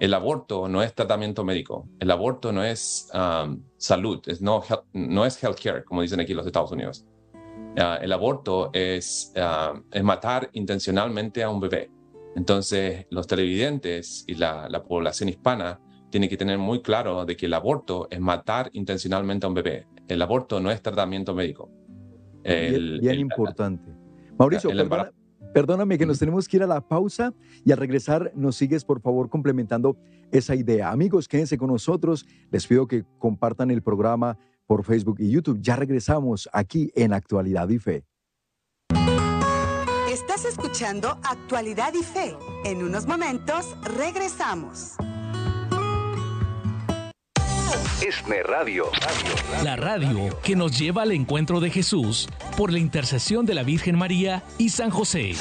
[0.00, 3.08] el aborto no es tratamiento médico, el aborto no es
[3.76, 7.04] salud, no, no es healthcare, como dicen aquí los Estados Unidos.
[7.76, 9.32] Uh, el aborto es,
[9.92, 11.90] es matar intencionalmente a un bebé.
[12.36, 15.80] Entonces, los televidentes y la, población hispana
[16.10, 19.86] tienen que tener muy claro de que el aborto es matar intencionalmente a un bebé.
[20.08, 21.70] El aborto no es tratamiento médico.
[22.44, 23.90] Bien, importante.
[24.38, 24.70] Mauricio,
[25.54, 27.32] Perdóname que nos tenemos que ir a la pausa
[27.64, 29.96] y al regresar nos sigues por favor complementando
[30.32, 30.90] esa idea.
[30.90, 32.26] Amigos, quédense con nosotros.
[32.50, 35.60] Les pido que compartan el programa por Facebook y YouTube.
[35.60, 38.04] Ya regresamos aquí en Actualidad y Fe.
[40.10, 42.34] Estás escuchando Actualidad y Fe.
[42.64, 44.96] En unos momentos regresamos.
[48.06, 48.86] ESNE Radio.
[49.62, 53.96] La radio que nos lleva al encuentro de Jesús por la intercesión de la Virgen
[53.96, 55.32] María y San José.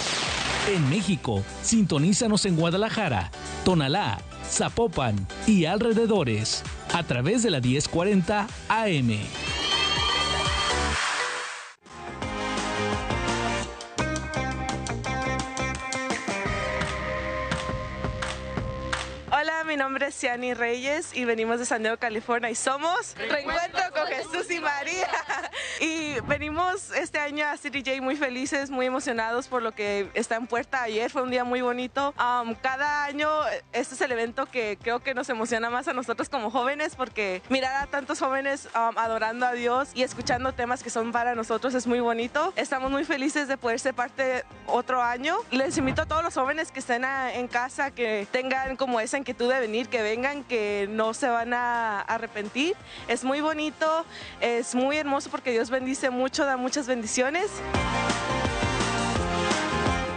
[0.74, 3.32] En México, sintonízanos en Guadalajara,
[3.66, 9.20] Tonalá, Zapopan y alrededores a través de la 1040 AM.
[19.74, 24.06] Mi nombre es Ciani Reyes y venimos de San Diego, California y somos Reencuentro con
[24.06, 25.08] Jesús y María.
[25.80, 30.46] Y venimos este año a CDJ muy felices, muy emocionados por lo que está en
[30.46, 30.84] puerta.
[30.84, 32.14] Ayer fue un día muy bonito.
[32.20, 33.28] Um, cada año
[33.72, 37.42] este es el evento que creo que nos emociona más a nosotros como jóvenes porque
[37.50, 41.74] mirar a tantos jóvenes um, adorando a Dios y escuchando temas que son para nosotros
[41.74, 42.54] es muy bonito.
[42.56, 45.38] Estamos muy felices de poder ser parte otro año.
[45.50, 49.50] Les invito a todos los jóvenes que estén en casa, que tengan como esa inquietud
[49.50, 52.76] de venir, que vengan, que no se van a arrepentir.
[53.08, 54.06] Es muy bonito,
[54.42, 57.50] es muy hermoso porque Dios bendice mucho, da muchas bendiciones.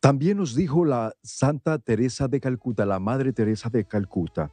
[0.00, 4.50] También nos dijo la Santa Teresa de Calcuta, la Madre Teresa de Calcuta,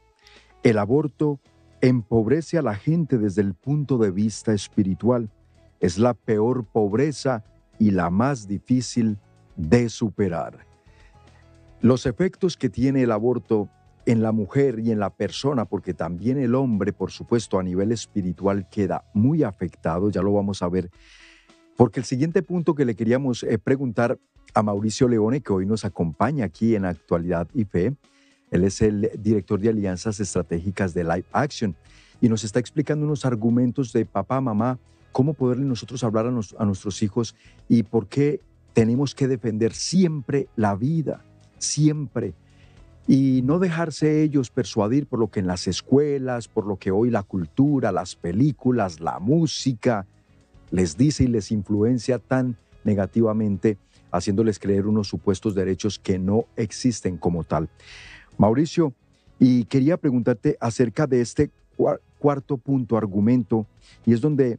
[0.62, 1.40] el aborto
[1.80, 5.30] empobrece a la gente desde el punto de vista espiritual.
[5.80, 7.44] Es la peor pobreza
[7.78, 9.16] y la más difícil
[9.56, 10.66] de superar.
[11.80, 13.70] Los efectos que tiene el aborto
[14.04, 17.92] en la mujer y en la persona, porque también el hombre, por supuesto, a nivel
[17.92, 20.90] espiritual queda muy afectado, ya lo vamos a ver,
[21.76, 24.18] porque el siguiente punto que le queríamos eh, preguntar
[24.54, 27.94] a Mauricio Leone, que hoy nos acompaña aquí en Actualidad y Fe.
[28.50, 31.76] Él es el director de alianzas estratégicas de Live Action
[32.20, 34.78] y nos está explicando unos argumentos de papá, mamá,
[35.12, 37.34] cómo poderle nosotros hablar a, a nuestros hijos
[37.68, 38.40] y por qué
[38.72, 41.24] tenemos que defender siempre la vida,
[41.58, 42.34] siempre.
[43.06, 47.10] Y no dejarse ellos persuadir por lo que en las escuelas, por lo que hoy
[47.10, 50.06] la cultura, las películas, la música
[50.70, 53.78] les dice y les influencia tan negativamente
[54.10, 57.68] haciéndoles creer unos supuestos derechos que no existen como tal.
[58.36, 58.92] Mauricio,
[59.38, 61.50] y quería preguntarte acerca de este
[62.18, 63.66] cuarto punto, argumento,
[64.04, 64.58] y es donde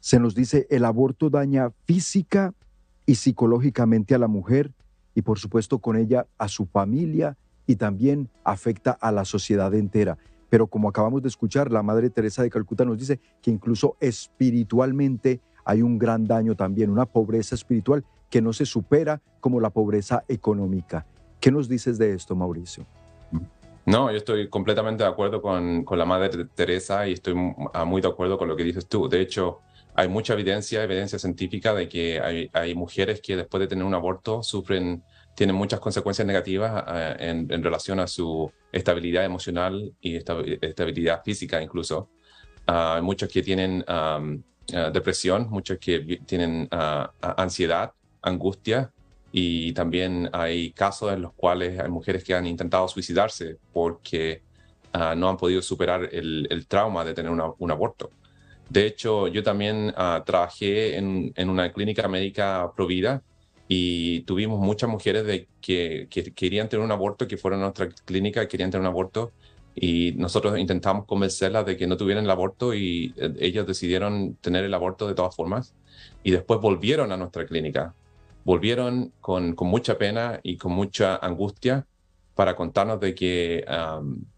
[0.00, 2.54] se nos dice el aborto daña física
[3.06, 4.70] y psicológicamente a la mujer
[5.14, 10.18] y por supuesto con ella a su familia y también afecta a la sociedad entera.
[10.50, 15.40] Pero como acabamos de escuchar, la Madre Teresa de Calcuta nos dice que incluso espiritualmente
[15.64, 20.24] hay un gran daño también, una pobreza espiritual que no se supera como la pobreza
[20.26, 21.06] económica.
[21.38, 22.84] ¿Qué nos dices de esto, Mauricio?
[23.86, 27.36] No, yo estoy completamente de acuerdo con, con la Madre Teresa y estoy
[27.72, 29.08] ah, muy de acuerdo con lo que dices tú.
[29.08, 29.60] De hecho,
[29.94, 33.94] hay mucha evidencia, evidencia científica de que hay, hay mujeres que después de tener un
[33.94, 35.04] aborto sufren,
[35.36, 41.62] tienen muchas consecuencias negativas ah, en, en, relación a su estabilidad emocional y estabilidad física
[41.62, 42.10] incluso.
[42.66, 43.84] Ah, hay muchos que tienen
[44.92, 46.68] depresión, muchos que tienen
[47.20, 47.92] ansiedad
[48.24, 48.90] angustia
[49.32, 54.42] y también hay casos en los cuales hay mujeres que han intentado suicidarse porque
[54.92, 58.10] ah, no han podido superar el, trauma de tener un aborto.
[58.68, 63.22] De hecho, yo también ah, trabajé en, en, una clínica médica provida
[63.68, 68.46] y tuvimos muchas mujeres de que, querían tener un aborto, que fueron a nuestra clínica
[68.46, 69.32] querían tener un aborto
[69.74, 74.64] y nosotros intentamos convencerlas de que no tuvieran el aborto y eh, ellas decidieron tener
[74.64, 75.74] el aborto de todas formas
[76.22, 77.94] y después volvieron a nuestra clínica
[78.44, 81.86] volvieron con, con, mucha pena y con mucha angustia
[82.34, 83.64] para contarnos de que,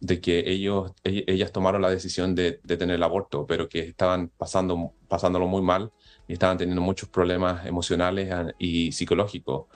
[0.00, 4.30] de que ellos, ellas tomaron la decisión de, de, tener el aborto, pero que estaban
[4.36, 5.90] pasando, pasándolo muy mal
[6.28, 9.66] y estaban teniendo muchos problemas emocionales y psicológicos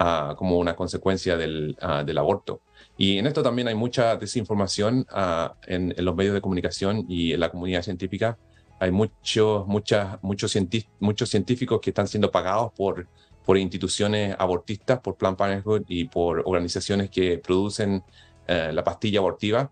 [0.00, 2.62] uh, como una consecuencia del, uh, del, aborto.
[2.96, 5.06] Y en esto también hay mucha desinformación
[5.66, 8.38] en, en, los medios de comunicación y en la comunidad científica.
[8.78, 10.56] Hay muchos, muchas, muchos,
[10.98, 13.06] muchos científicos que están siendo pagados por
[13.46, 18.02] por instituciones abortistas, por Plan Parenthood y por organizaciones que producen
[18.48, 19.70] eh, la pastilla abortiva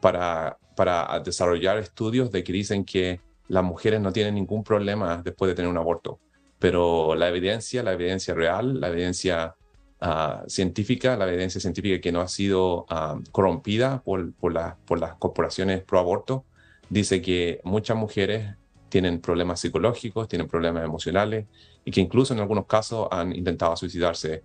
[0.00, 5.48] para, para desarrollar estudios de que dicen que las mujeres no tienen ningún problema después
[5.48, 6.20] de tener un aborto.
[6.60, 9.56] Pero la evidencia, la evidencia real, la evidencia
[10.00, 14.54] ah, científica, la evidencia científica que no ha sido ah, corrompida por, por,
[14.86, 16.44] por las corporaciones pro aborto,
[16.90, 18.54] dice que muchas mujeres
[18.88, 21.46] tienen problemas psicológicos, tienen problemas emocionales
[21.86, 24.42] y que incluso en algunos casos han intentado suicidarse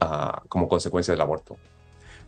[0.00, 1.56] uh, como consecuencia del aborto.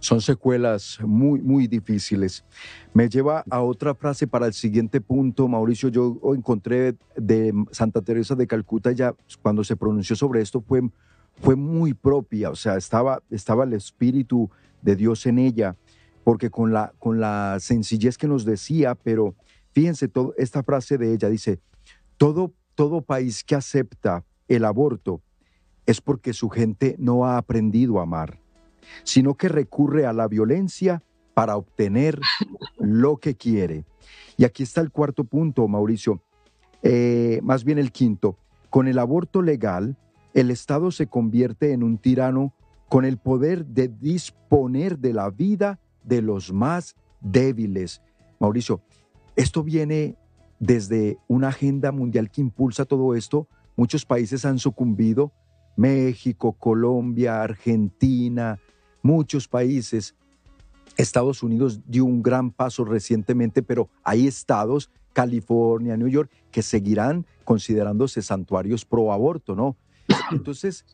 [0.01, 2.44] Son secuelas muy, muy difíciles.
[2.92, 5.88] Me lleva a otra frase para el siguiente punto, Mauricio.
[5.88, 10.83] Yo encontré de Santa Teresa de Calcuta, ya cuando se pronunció sobre esto fue,
[11.40, 14.51] fue muy propia, o sea, estaba, estaba el Espíritu
[14.83, 15.77] de Dios en ella,
[16.25, 19.37] porque con la, con la sencillez que nos decía, pero
[19.73, 21.61] fíjense, todo, esta frase de ella dice,
[22.17, 25.23] todo, todo país que acepta el aborto
[25.87, 28.40] es porque su gente no ha aprendido a amar
[29.05, 31.03] sino que recurre a la violencia
[31.35, 32.19] para obtener
[32.79, 33.85] lo que quiere.
[34.37, 36.23] Y aquí está el cuarto punto, Mauricio,
[36.83, 38.38] eh, más bien el quinto.
[38.71, 39.96] Con el aborto legal,
[40.35, 42.55] el Estado se convierte en un tirano
[42.88, 48.03] con el poder de disponer de la vida de los más débiles.
[48.38, 48.81] Mauricio,
[49.37, 50.17] esto viene
[50.59, 53.49] desde una agenda mundial que impulsa todo esto.
[53.79, 55.31] Muchos países han sucumbido,
[55.76, 58.58] México, Colombia, Argentina,
[59.02, 60.16] muchos países.
[60.96, 67.24] Estados Unidos dio un gran paso recientemente, pero hay estados, California, New York, que seguirán
[67.44, 69.76] considerándose santuarios pro aborto, ¿no?
[70.33, 70.85] Entonces,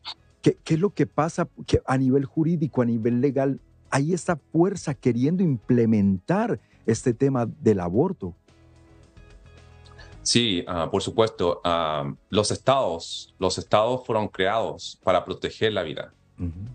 [0.43, 3.61] ¿qué, es lo que pasa que a nivel jurídico, a nivel legal?
[3.89, 8.35] Hay esta fuerza queriendo implementar este tema del aborto.
[10.25, 11.61] Sí, ah, por supuesto.
[11.63, 16.13] Ah, los estados, los estados fueron creados para proteger la vida.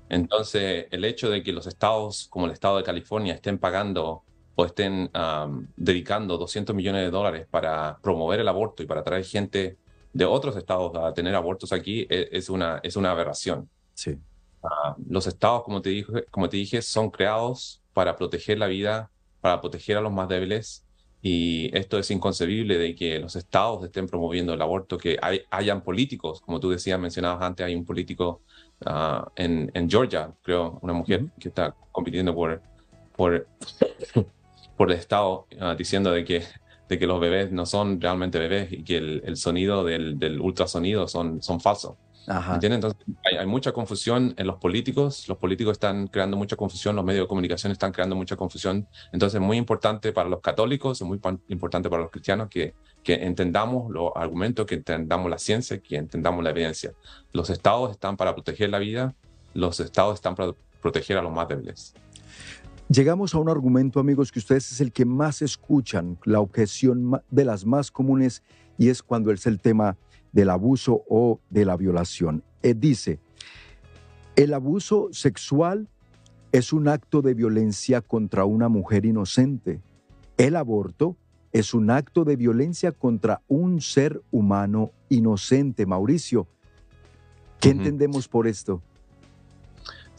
[0.08, 4.22] Entonces, el hecho de que los estados, como el estado de California, estén pagando
[4.54, 5.10] o estén
[5.76, 9.76] dedicando 200 millones de dólares para promover el aborto y para traer gente
[10.12, 13.68] de otros estados a tener abortos aquí e, es, una, es una aberración.
[13.94, 14.18] Sí.
[14.62, 19.10] Ah, los estados, como te, dije, como te dije, son creados para proteger la vida,
[19.40, 20.84] para proteger a los más débiles.
[21.22, 25.82] Y esto es inconcebible de que los estados estén promoviendo el aborto, que hay, hayan
[25.82, 28.40] políticos, como tú decías, mencionabas antes, hay un político
[28.86, 32.62] Ah, en, en, Georgia, creo, una mujer que está compitiendo por,
[33.14, 33.46] por,
[34.76, 36.44] por el Estado, ah, diciendo de que,
[36.88, 40.40] de que los bebés no son realmente bebés y que el, el sonido del, del,
[40.40, 41.96] ultrasonido son, son falsos.
[42.30, 47.24] Entonces hay, mucha confusión en los políticos, los políticos están creando mucha confusión, los medios
[47.24, 48.86] de comunicación están creando mucha confusión.
[49.12, 53.14] Entonces es muy importante para los católicos, es muy importante para los cristianos que, que
[53.14, 56.92] entendamos los argumentos, que entendamos la ciencia, que entendamos la evidencia.
[57.32, 59.14] Los estados están para proteger la vida,
[59.52, 61.94] los estados están para proteger a los más débiles.
[62.88, 67.44] Llegamos a un argumento, amigos, que ustedes es el que más escuchan, la objeción de
[67.44, 68.42] las más comunes,
[68.78, 69.96] y es cuando es el tema
[70.32, 72.42] del abuso o de la violación.
[72.62, 73.18] Eh, dice,
[74.36, 75.88] el abuso sexual
[76.52, 79.80] es un acto de violencia contra una mujer inocente.
[80.36, 81.16] El aborto
[81.52, 85.86] es un acto de violencia contra un ser humano inocente.
[85.86, 86.46] Mauricio,
[87.60, 88.82] ¿qué entendemos por esto?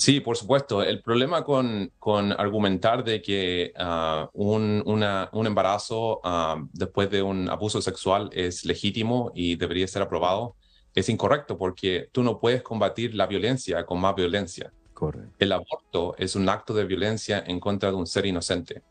[0.02, 0.82] Sí, por supuesto.
[0.82, 7.48] El problema con, con argumentar de que ah, un, un, embarazo ah, después de un
[7.48, 10.56] abuso sexual es legítimo y debería ser aprobado
[10.96, 14.74] es incorrecto porque tú no puedes combatir la violencia con más violencia.
[14.96, 15.36] Correcto.
[15.38, 18.82] El aborto es un acto de violencia en contra de un ser inocente.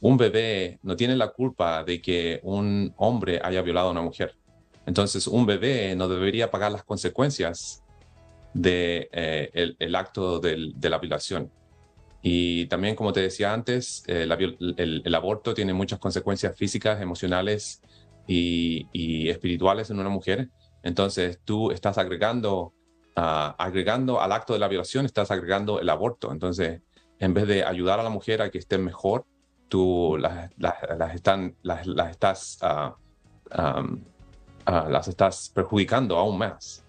[0.00, 4.36] Un bebé no tiene la culpa de que un hombre haya violado a una mujer.
[4.86, 7.81] Entonces, un bebé no debería pagar las consecuencias
[8.54, 11.50] de, eh, el, acto de la violación.
[12.22, 14.28] Y también, como te decía antes, eh,
[14.76, 17.82] el, aborto tiene muchas consecuencias físicas, emocionales
[18.28, 20.48] y, espirituales en una mujer.
[20.84, 22.72] Entonces, tú estás agregando,
[23.16, 26.30] ah, agregando al acto de la violación, estás agregando el aborto.
[26.30, 26.80] Entonces,
[27.18, 29.26] en vez de ayudar a la mujer a que esté mejor,
[29.68, 30.50] tú las,
[31.12, 32.96] están, las, estás, ah,
[33.50, 36.84] ah, las estás perjudicando aún más.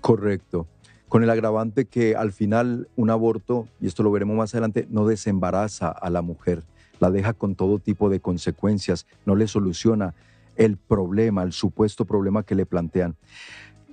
[0.00, 0.66] Correcto
[1.08, 5.06] con el agravante que al final un aborto, y esto lo veremos más adelante, no
[5.06, 6.62] desembaraza a la mujer,
[7.00, 10.14] la deja con todo tipo de consecuencias, no le soluciona
[10.56, 13.16] el problema, el supuesto problema que le plantean.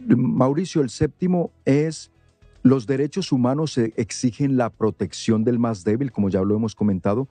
[0.08, 2.12] Mauricio, el séptimo es
[2.64, 7.28] los derechos humanos exigen la protección del más débil, como ya lo hemos comentado.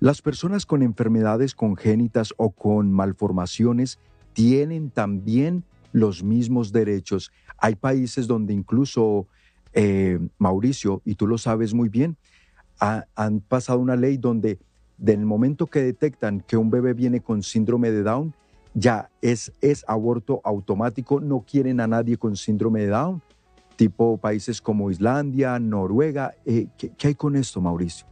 [0.00, 3.98] Las personas con enfermedades congénitas o con malformaciones
[4.32, 7.30] tienen también los mismos derechos.
[7.58, 9.26] Hay países donde incluso,
[9.72, 12.16] eh, Mauricio, y tú lo sabes muy bien,
[12.78, 14.58] han pasado una ley donde
[14.98, 18.34] del momento que detectan que un bebé viene con síndrome de Down,
[18.74, 23.22] ya es, es aborto automático, no quieren a nadie con síndrome de Down,
[23.76, 26.34] tipo países como Islandia, Noruega.
[26.46, 28.06] Eh, ¿qué, hay con esto, Mauricio?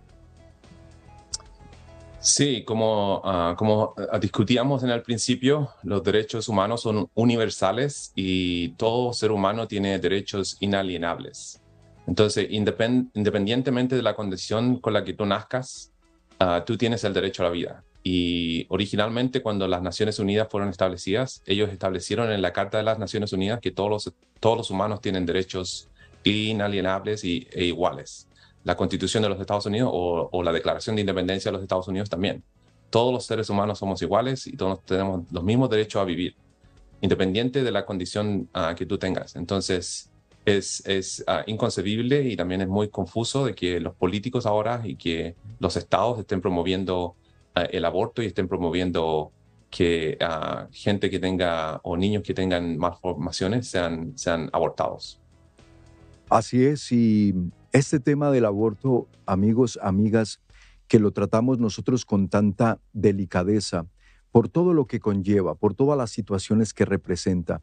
[2.21, 8.71] Sí, como, ah, como ah, discutíamos en el principio, los derechos humanos son universales y
[8.73, 11.63] todo ser humano tiene derechos inalienables.
[12.07, 15.93] Entonces, independientemente de la condición con la que tú nazcas,
[16.39, 17.85] ah, tú tienes el derecho a la vida.
[18.03, 22.99] Y originalmente cuando las Naciones Unidas fueron establecidas, ellos establecieron en la Carta de las
[22.99, 25.89] Naciones Unidas que todos los, todos los humanos tienen derechos
[26.25, 28.29] inalienables y, e iguales.
[28.65, 32.11] La Constitución de los Estados Unidos o, la Declaración de Independencia de los Estados Unidos
[32.11, 32.43] también.
[32.91, 36.35] Todos los seres humanos somos iguales y todos tenemos los mismos derechos a vivir,
[37.01, 39.37] independiente de la condición ah, que tú tengas.
[39.37, 40.11] Entonces,
[40.45, 44.97] es, es ah, inconcebible y también es muy confuso de que los políticos ahora y
[44.97, 47.15] que los estados estén promoviendo
[47.55, 49.33] el aborto y estén promoviendo
[49.71, 50.19] que
[50.73, 55.21] gente que tenga o niños que tengan malformaciones sean, sean abortados.
[56.29, 57.35] Así es, y
[57.73, 60.41] este tema del aborto, amigos, amigas,
[60.89, 63.87] que lo tratamos nosotros con tanta delicadeza,
[64.33, 67.63] por todo lo que conlleva, por todas las situaciones que representa,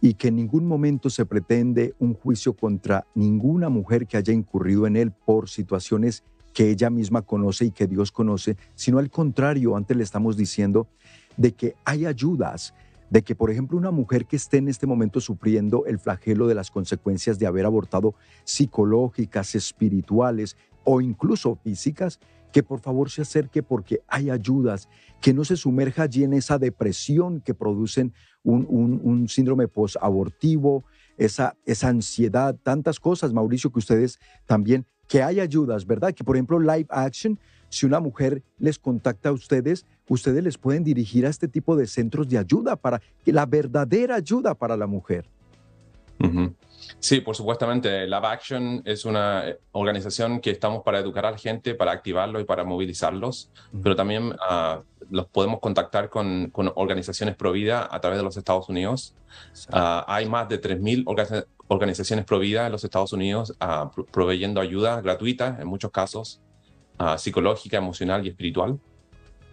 [0.00, 4.86] y que en ningún momento se pretende un juicio contra ninguna mujer que haya incurrido
[4.86, 9.76] en él por situaciones que ella misma conoce y que Dios conoce, sino al contrario,
[9.76, 10.88] antes le estamos diciendo
[11.36, 12.74] de que hay ayudas,
[13.12, 16.54] de que por ejemplo una mujer que esté en este momento sufriendo el flagelo de
[16.54, 22.20] las consecuencias de haber abortado psicológicas, espirituales o incluso físicas,
[22.52, 24.88] que por favor se acerque porque hay ayudas,
[25.20, 30.84] que no se sumerja allí en esa depresión que producen un, un, síndrome posabortivo,
[31.18, 36.14] esa, esa ansiedad, tantas cosas, Mauricio, que ustedes también que hay ayudas, ¿verdad?
[36.14, 37.38] Que por ejemplo, Live Action,
[37.68, 41.86] si una mujer les contacta a ustedes, ustedes les pueden dirigir a este tipo de
[41.86, 45.26] centros de ayuda para la verdadera ayuda para la mujer.
[47.00, 48.06] Sí, por supuestamente.
[48.06, 52.42] Live Action es una eh, organización que estamos para educar a la gente, para activarlos
[52.42, 53.50] y para movilizarlos,
[53.82, 58.36] pero también uh, los podemos contactar con, con, organizaciones pro vida a través de los
[58.36, 59.16] Estados Unidos.
[59.68, 65.00] Uh, hay más de 3.000 organizaciones organizaciones providas en los Estados Unidos uh, proveyendo ayuda
[65.00, 66.40] gratuita, en muchos casos,
[67.00, 68.78] uh, psicológica, emocional y espiritual.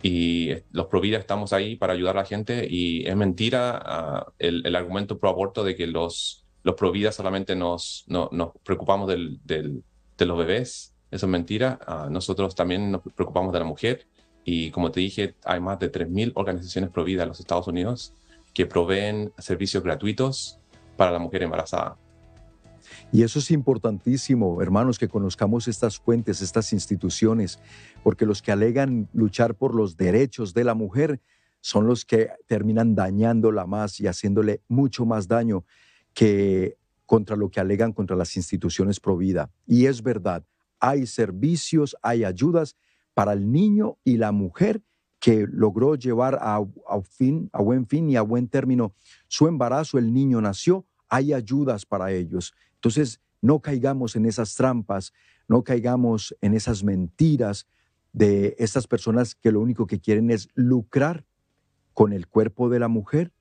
[0.01, 4.65] Y los Provida estamos ahí para ayudar a la gente y es mentira uh, el,
[4.65, 9.39] el, argumento pro aborto de que los, los Provida solamente nos, no, nos preocupamos del,
[9.43, 9.83] del,
[10.17, 10.93] de los bebés.
[11.11, 11.79] Eso es mentira.
[12.09, 14.07] nosotros también nos preocupamos de la mujer
[14.45, 18.13] y como te dije, hay más de 3.000 organizaciones Provida en los Estados Unidos
[18.53, 20.59] que proveen servicios gratuitos
[20.97, 21.97] para la mujer embarazada.
[23.11, 27.59] Y eso es importantísimo, hermanos, que conozcamos estas fuentes, estas instituciones,
[28.03, 31.21] porque los que alegan luchar por los derechos de la mujer
[31.61, 35.65] son los que terminan dañándola más y haciéndole mucho más daño
[36.13, 39.49] que contra lo que alegan contra las instituciones pro vida.
[39.65, 40.43] Y es verdad,
[40.79, 42.75] hay servicios, hay ayudas
[43.13, 44.81] para el niño y la mujer
[45.19, 48.93] que logró llevar a, buen fin y a buen término
[49.27, 52.53] su embarazo, el niño nació, hay ayudas para ellos.
[52.79, 55.13] Entonces, no caigamos en esas trampas,
[55.47, 57.67] no caigamos en esas mentiras
[58.13, 61.25] de estas personas que lo único que quieren es lucrar
[61.93, 63.33] con el cuerpo de la mujer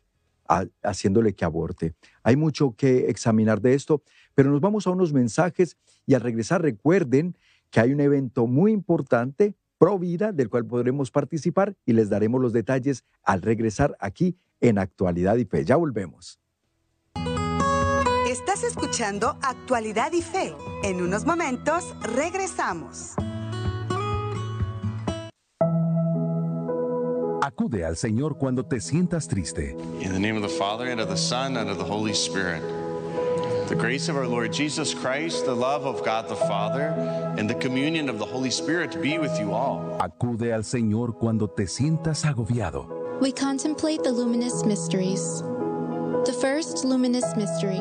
[0.82, 1.94] haciéndole que aborte.
[2.22, 4.02] Hay mucho que examinar de esto,
[4.34, 5.76] pero nos vamos a unos mensajes
[6.06, 7.36] y al regresar recuerden
[7.70, 12.40] que hay un evento muy importante, Pro Vida, del cual podremos participar y les daremos
[12.40, 15.64] los detalles al regresar aquí en Actualidad y Fe.
[15.64, 16.40] Ya volvemos.
[18.58, 20.52] Estás escuchando Actualidad y Fe.
[20.82, 23.14] En unos momentos regresamos.
[27.40, 29.76] Acude al Señor cuando te sientas triste.
[30.00, 32.60] In the name of the Father and of the Son and of the Holy Spirit.
[33.68, 36.92] The grace of our Lord Jesus Christ, the love of God the Father,
[37.38, 39.96] and the communion of the Holy Spirit be with you all.
[40.00, 42.88] Acude al Señor cuando te sientas agobiado.
[43.20, 45.44] We contemplate the luminous mysteries.
[46.24, 47.80] The first luminous mystery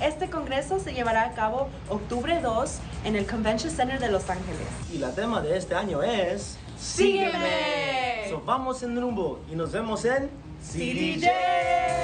[0.00, 4.68] Este congreso se llevará a cabo octubre 2 en el Convention Center de Los Ángeles.
[4.92, 8.28] Y la tema de este año es Sígueme.
[8.30, 10.30] So, vamos en rumbo y nos vemos en
[10.62, 12.01] CDJ.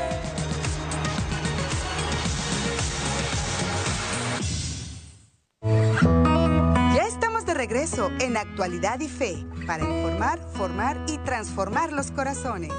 [8.20, 12.72] En Actualidad y Fe para informar, formar y transformar los corazones.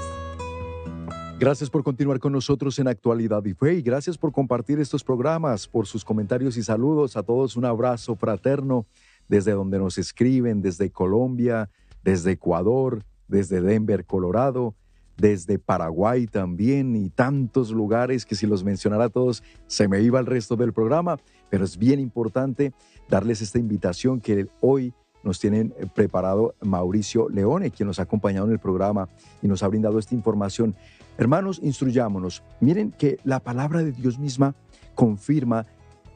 [1.38, 5.68] Gracias por continuar con nosotros en Actualidad y Fe y gracias por compartir estos programas,
[5.68, 7.18] por sus comentarios y saludos.
[7.18, 8.86] A todos un abrazo fraterno
[9.28, 11.68] desde donde nos escriben, desde Colombia,
[12.02, 14.74] desde Ecuador, desde Denver, Colorado,
[15.18, 20.24] desde Paraguay también y tantos lugares que si los mencionara todos se me iba el
[20.24, 21.18] resto del programa,
[21.50, 22.72] pero es bien importante
[23.10, 28.46] darles esta invitación que hoy nos tienen eh, preparado Mauricio Leone, quien nos ha acompañado
[28.46, 29.08] en el programa
[29.42, 30.74] y nos ha brindado esta información.
[31.18, 32.42] Hermanos, instruyámonos.
[32.60, 34.54] Miren que la palabra de Dios misma
[34.94, 35.66] confirma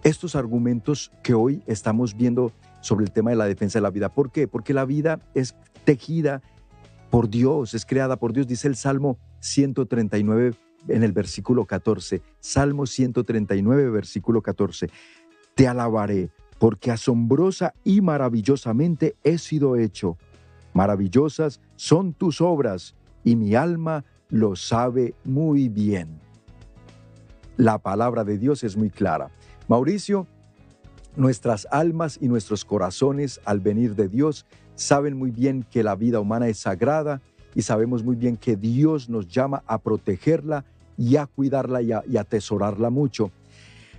[0.02, 4.10] estos argumentos que hoy estamos viendo sobre el tema de la defensa de la vida.
[4.10, 4.46] ¿Por qué?
[4.46, 6.42] Porque la vida es tejida
[7.10, 10.52] por Dios, es creada por Dios, dice el Salmo 139
[10.88, 12.22] en el versículo 14.
[12.40, 14.90] Salmo 139, versículo 14.
[15.54, 20.16] Te alabaré porque asombrosa y maravillosamente he sido hecho.
[20.72, 22.94] Maravillosas son tus obras,
[23.24, 26.20] y mi alma lo sabe muy bien.
[27.56, 29.30] La palabra de Dios es muy clara.
[29.68, 30.26] Mauricio,
[31.16, 34.44] nuestras almas y nuestros corazones al venir de Dios
[34.74, 37.22] saben muy bien que la vida humana es sagrada
[37.54, 40.64] y sabemos muy bien que Dios nos llama a protegerla
[40.96, 43.30] y a cuidarla y a, atesorarla mucho.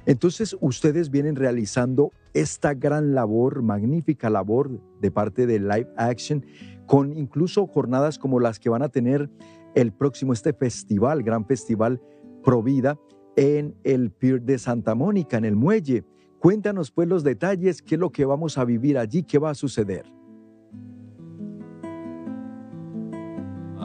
[0.06, 4.70] Entonces ustedes vienen realizando esta gran labor, magnífica labor
[5.02, 6.46] de parte de Live Action,
[6.86, 9.30] con incluso jornadas como las que van a tener
[9.74, 12.02] el próximo, este festival, gran festival
[12.44, 13.00] Provida,
[13.36, 16.06] en el Pier de Santa Mónica, en el muelle.
[16.40, 19.56] Cuéntanos pues los detalles, qué es lo que vamos a vivir allí, qué va a
[19.56, 20.06] suceder.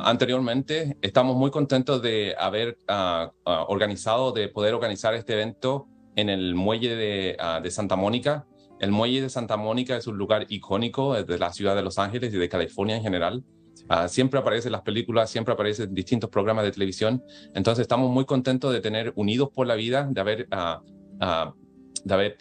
[0.03, 6.29] Anteriormente, estamos muy contentos de haber ah, ah, organizado, de poder organizar este evento en
[6.29, 8.47] el muelle ah, de, Santa Mónica.
[8.79, 12.33] El muelle de Santa Mónica es un lugar icónico de la ciudad de Los Ángeles
[12.33, 13.45] y de California en general.
[13.89, 17.23] Ah, siempre aparece en las películas, siempre aparece en distintos programas de televisión.
[17.55, 21.53] Entonces estamos muy contentos de tener Unidos por la Vida, de haber, uh,
[22.05, 22.39] de haber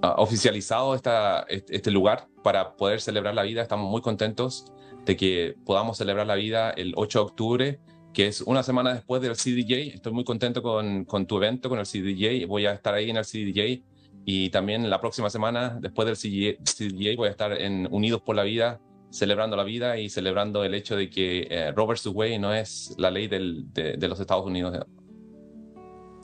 [0.00, 3.62] oficializado esta, este lugar para poder celebrar la vida.
[3.62, 4.72] Estamos muy contentos
[5.04, 7.80] de que podamos celebrar la vida el 8 de octubre
[8.18, 9.94] que es una semana después del CDJ.
[9.94, 12.48] Estoy muy contento con, con tu evento, con el CDJ.
[12.48, 13.84] Voy a estar ahí en el CDJ
[14.24, 18.42] y también la próxima semana, después del CDJ, voy a estar en Unidos por la
[18.42, 22.92] Vida, celebrando la vida y celebrando el hecho de que eh, Robert Way no es
[22.98, 24.76] la ley del, de, los Estados Unidos.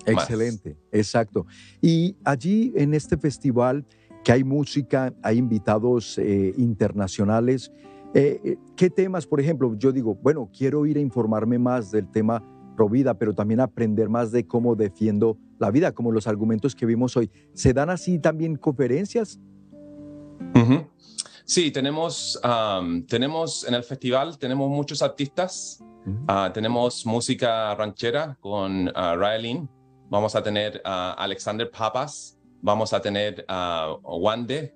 [0.05, 1.47] Excelente, exacto.
[1.81, 3.87] Y allí en este festival
[4.25, 7.71] que hay música, hay invitados eh, internacionales,
[8.15, 9.75] eh, eh, ¿Qué temas, por ejemplo?
[9.77, 12.43] Yo digo, bueno, quiero ir a informarme más del tema
[12.77, 17.17] Provida, pero también aprender más de cómo defiendo la vida, como los argumentos que vimos
[17.17, 17.31] hoy.
[17.55, 19.41] ¿Se dan así también conferencias?
[21.45, 22.41] Sí, tenemos,
[23.07, 25.85] tenemos en el festival, tenemos muchos artistas.
[26.27, 29.69] Ah, tenemos música ranchera con uh,
[30.11, 32.39] Vamos a tener a Alexander Papas.
[32.61, 34.75] Vamos a a a Wande,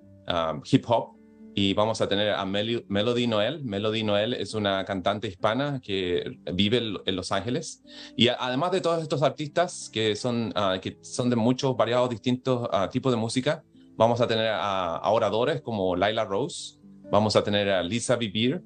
[0.71, 1.18] hip hop
[1.59, 3.65] y vamos a tener a Melody Noel.
[3.65, 7.83] Melody Noel es una cantante hispana que vive en Los Ángeles.
[8.15, 12.65] Y además de todos estos artistas que son, ah, que son de muchos variados distintos
[12.71, 13.61] ah, tipos de música,
[13.97, 16.79] vamos a tener a, oradores como Laila Rose,
[17.11, 18.63] vamos a tener a Lisa Vivir,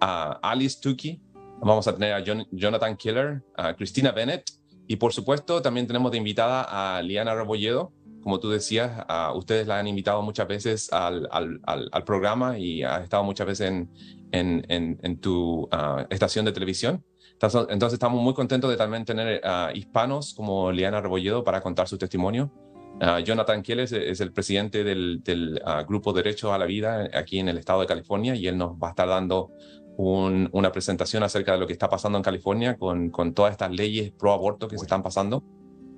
[0.00, 1.20] a Alice Tukey,
[1.60, 4.50] vamos a tener a Jonathan Killer, a Christina Bennett
[4.88, 7.92] y por supuesto también tenemos de invitada a Liana Rebolledo,
[8.22, 9.04] como tú decías,
[9.34, 13.90] ustedes la han invitado muchas veces al, al, programa y ha estado muchas veces en,
[14.32, 17.04] en, en, tu ah, estación de televisión.
[17.40, 19.42] Entonces, estamos muy contentos de también tener
[19.74, 22.52] hispanos como Liana Rebolledo para contar su testimonio.
[23.00, 27.08] Ah, Jonathan Kiel es, es, el presidente del, del uh, Grupo Derecho a la Vida
[27.14, 29.50] aquí en el estado de California y él nos va a estar dando
[29.96, 33.72] un, una presentación acerca de lo que está pasando en California con, con todas estas
[33.72, 35.42] leyes pro aborto que se están pasando.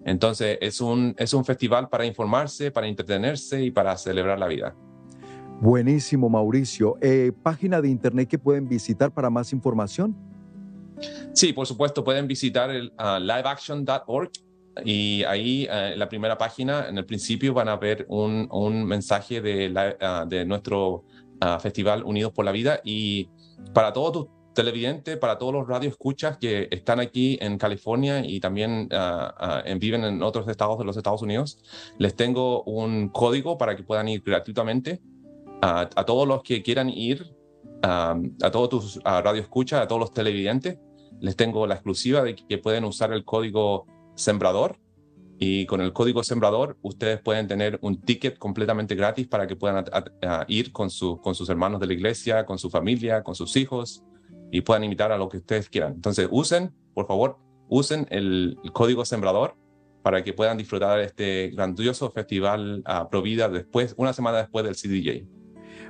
[0.05, 4.75] Entonces es un, es un festival para informarse, para entretenerse y para celebrar la vida.
[5.61, 6.97] Buenísimo, Mauricio.
[7.01, 10.15] Eh, ¿Página de internet que pueden visitar para más información?
[11.33, 14.31] Sí, por supuesto, pueden visitar el uh, liveaction.org
[14.85, 18.85] y ahí uh, en la primera página, en el principio, van a ver un, un
[18.85, 21.05] mensaje de, la, uh, de nuestro
[21.61, 23.29] festival Unidos por la Vida y
[23.75, 28.89] para todos tus televidentes, para todos los radioescuchas que están aquí en California y también
[29.65, 31.59] en, viven en otros estados de los Estados Unidos,
[31.99, 35.03] les tengo un código para que puedan ir gratuitamente
[35.61, 37.35] a, a todos los que quieran ir,
[37.83, 40.79] um, a todos tus radioescuchas, a todos los televidentes,
[41.21, 44.79] les tengo la exclusiva de que pueden usar el código Sembrador
[45.39, 49.85] y con el código Sembrador ustedes pueden tener un ticket completamente gratis para que puedan
[50.49, 54.05] ir con, su, con sus hermanos de la iglesia, con su familia, con sus hijos
[54.55, 55.95] y puedan invitar a lo que ustedes quieran.
[55.95, 57.39] Entonces usen, por favor,
[57.69, 59.57] usen el, código Sembrador
[60.01, 65.27] para que puedan disfrutar este grandioso festival uh, Provida después, una semana después del CDJ.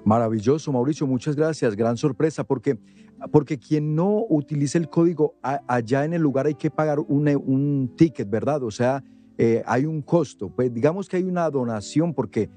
[0.07, 1.77] Maravilloso, Mauricio, muchas gracias.
[1.77, 2.79] Gran sorpresa, porque,
[3.31, 7.95] porque quien no utilice el código allá en el lugar hay que pagar un, un
[7.99, 8.63] ticket, ¿verdad?
[8.63, 9.05] O sea,
[9.37, 10.49] eh, hay un costo.
[10.49, 12.49] Pues digamos que hay una donación, porque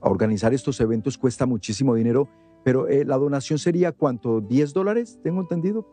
[0.00, 2.28] organizar estos eventos cuesta muchísimo dinero,
[2.64, 5.86] pero eh, la donación sería cuánto, 10 dólares, tengo entendido.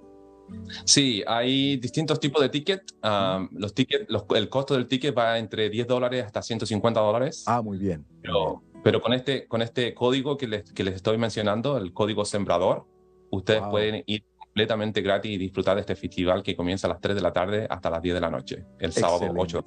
[0.85, 2.95] Sí, hay distintos tipos de tickets.
[3.03, 7.43] Um, los tickets los, el costo del ticket va entre 10 dólares hasta 150 dólares.
[7.47, 8.05] Ah, muy bien.
[8.21, 12.25] Pero, pero con, este, con este código que les, que les estoy mencionando, el código
[12.25, 12.85] Sembrador,
[13.29, 13.71] ustedes wow.
[13.71, 17.21] pueden ir completamente gratis y disfrutar de este festival que comienza a las 3 de
[17.21, 19.57] la tarde hasta las 10 de la noche, el sábado Excelente.
[19.57, 19.63] 8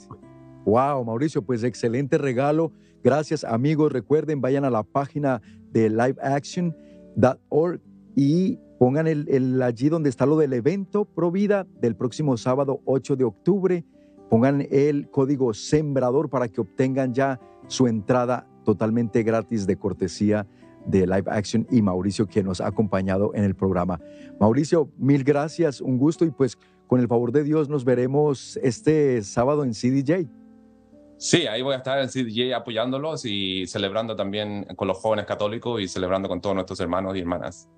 [0.66, 2.72] Wow, Mauricio, pues excelente regalo.
[3.02, 3.92] Gracias, amigos.
[3.92, 5.90] Recuerden, vayan a la página de
[8.14, 13.16] y pongan el, el, allí donde está lo del evento Provida del próximo sábado 8
[13.16, 13.84] de octubre.
[14.30, 20.46] Pongan el código Sembrador para que obtengan ya su entrada totalmente gratis de cortesía
[20.86, 24.00] de Live Action y Mauricio que nos ha acompañado en el programa.
[24.38, 29.22] Mauricio, mil gracias, un gusto y pues con el favor de Dios nos veremos este
[29.22, 30.28] sábado en CDJ.
[31.16, 35.80] Sí, ahí voy a estar en CDJ apoyándolos y celebrando también con los jóvenes católicos
[35.80, 37.68] y celebrando con todos nuestros hermanos y hermanas.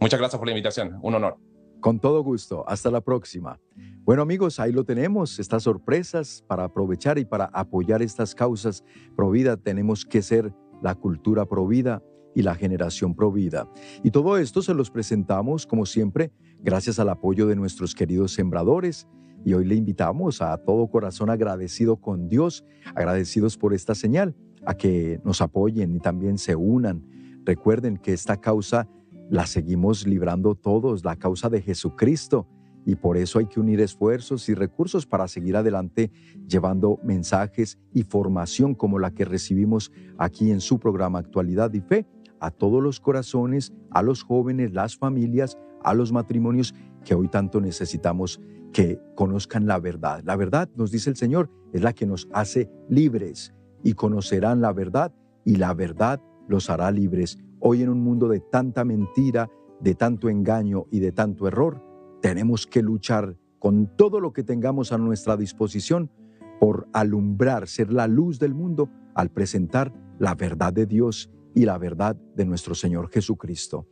[0.00, 1.36] Muchas gracias por la invitación, un honor.
[1.80, 3.60] Con todo gusto, hasta la próxima.
[4.04, 8.84] Bueno amigos, ahí lo tenemos, estas sorpresas para aprovechar y para apoyar estas causas
[9.16, 9.56] provida.
[9.56, 12.02] Tenemos que ser la cultura provida
[12.34, 13.68] y la generación provida.
[14.02, 19.06] Y todo esto se los presentamos, como siempre, gracias al apoyo de nuestros queridos sembradores.
[19.44, 22.64] Y hoy le invitamos a todo corazón agradecido con Dios,
[22.94, 24.34] agradecidos por esta señal,
[24.64, 27.04] a que nos apoyen y también se unan.
[27.44, 28.88] Recuerden que esta causa
[29.30, 32.46] la seguimos librando todos, la causa de Jesucristo.
[32.86, 36.10] Y por eso hay que unir esfuerzos y recursos para seguir adelante
[36.46, 42.06] llevando mensajes y formación como la que recibimos aquí en su programa Actualidad y Fe
[42.40, 46.74] a todos los corazones, a los jóvenes, las familias, a los matrimonios
[47.04, 48.38] que hoy tanto necesitamos
[48.74, 50.20] que conozcan la verdad.
[50.24, 53.54] La verdad, nos dice el Señor, es la que nos hace libres
[53.84, 55.14] y conocerán la verdad
[55.44, 57.38] y la verdad los hará libres.
[57.60, 59.48] Hoy en un mundo de tanta mentira,
[59.80, 61.80] de tanto engaño y de tanto error,
[62.20, 66.10] tenemos que luchar con todo lo que tengamos a nuestra disposición
[66.58, 71.78] por alumbrar, ser la luz del mundo al presentar la verdad de Dios y la
[71.78, 73.86] verdad de nuestro Señor Jesucristo.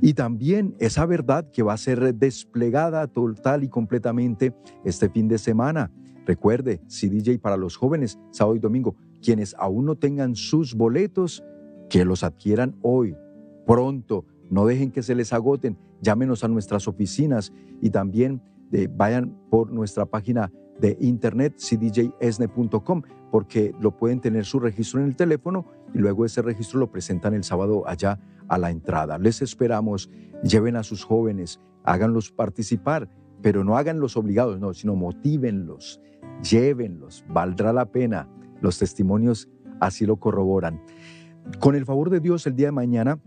[0.00, 4.54] Y también esa verdad que va a ser desplegada total y completamente
[4.84, 5.92] este fin de semana.
[6.26, 11.44] Recuerde, CDJ para los jóvenes, sábado y domingo, quienes aún no tengan sus boletos,
[11.88, 13.16] que los adquieran hoy,
[13.66, 14.24] pronto.
[14.50, 15.78] No dejen que se les agoten.
[16.02, 18.42] Llámenos a nuestras oficinas y también
[18.72, 25.06] eh, vayan por nuestra página de internet cdjesne.com porque lo pueden tener su registro en
[25.06, 25.66] el teléfono
[25.96, 29.16] y luego ese registro lo presentan el sábado allá a la entrada.
[29.16, 30.10] Les esperamos,
[30.42, 33.08] lleven a sus jóvenes, háganlos participar,
[33.40, 36.02] pero no háganlos obligados, no, sino motívenlos,
[36.42, 38.28] llévenlos, valdrá la pena.
[38.60, 39.48] Los testimonios
[39.80, 40.82] así lo corroboran.
[41.60, 43.18] Con el favor de Dios, el día de mañana,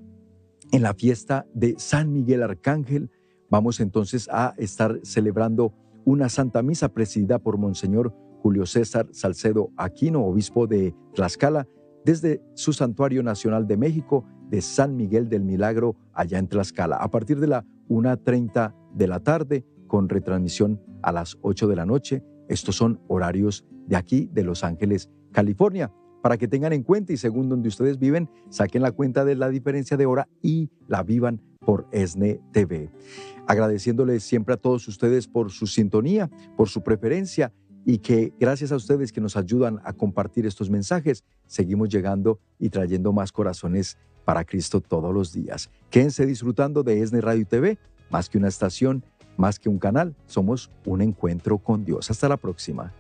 [0.72, 3.10] en la fiesta de San Miguel Arcángel,
[3.50, 5.74] vamos entonces a estar celebrando
[6.06, 8.14] una Santa Misa presidida por Monseñor
[8.44, 11.68] Julio César Salcedo Aquino, obispo de Tlaxcala,
[12.06, 17.10] desde su Santuario Nacional de México de San Miguel del Milagro, allá en Tlaxcala, a
[17.10, 22.24] partir de la 1.30 de la tarde, con retransmisión a las 8 de la noche.
[22.48, 25.92] Estos son horarios de aquí, de Los Ángeles, California.
[26.22, 29.48] para que tengan en cuenta y según donde ustedes viven, saquen la cuenta de la
[29.48, 32.92] diferencia de hora y la vivan por ESNE TV.
[33.48, 37.54] Agradeciéndoles siempre a todos ustedes por su sintonía, por su preferencia
[37.90, 42.70] y que gracias a ustedes que nos ayudan a compartir estos mensajes, seguimos llegando y
[42.70, 45.72] trayendo más corazones para Cristo todos los días.
[45.90, 47.80] Quédense disfrutando de ESNE Radio TV,
[48.12, 49.04] más que una estación,
[49.38, 52.12] más que un canal, somos un encuentro con Dios.
[52.12, 52.94] Hasta la próxima.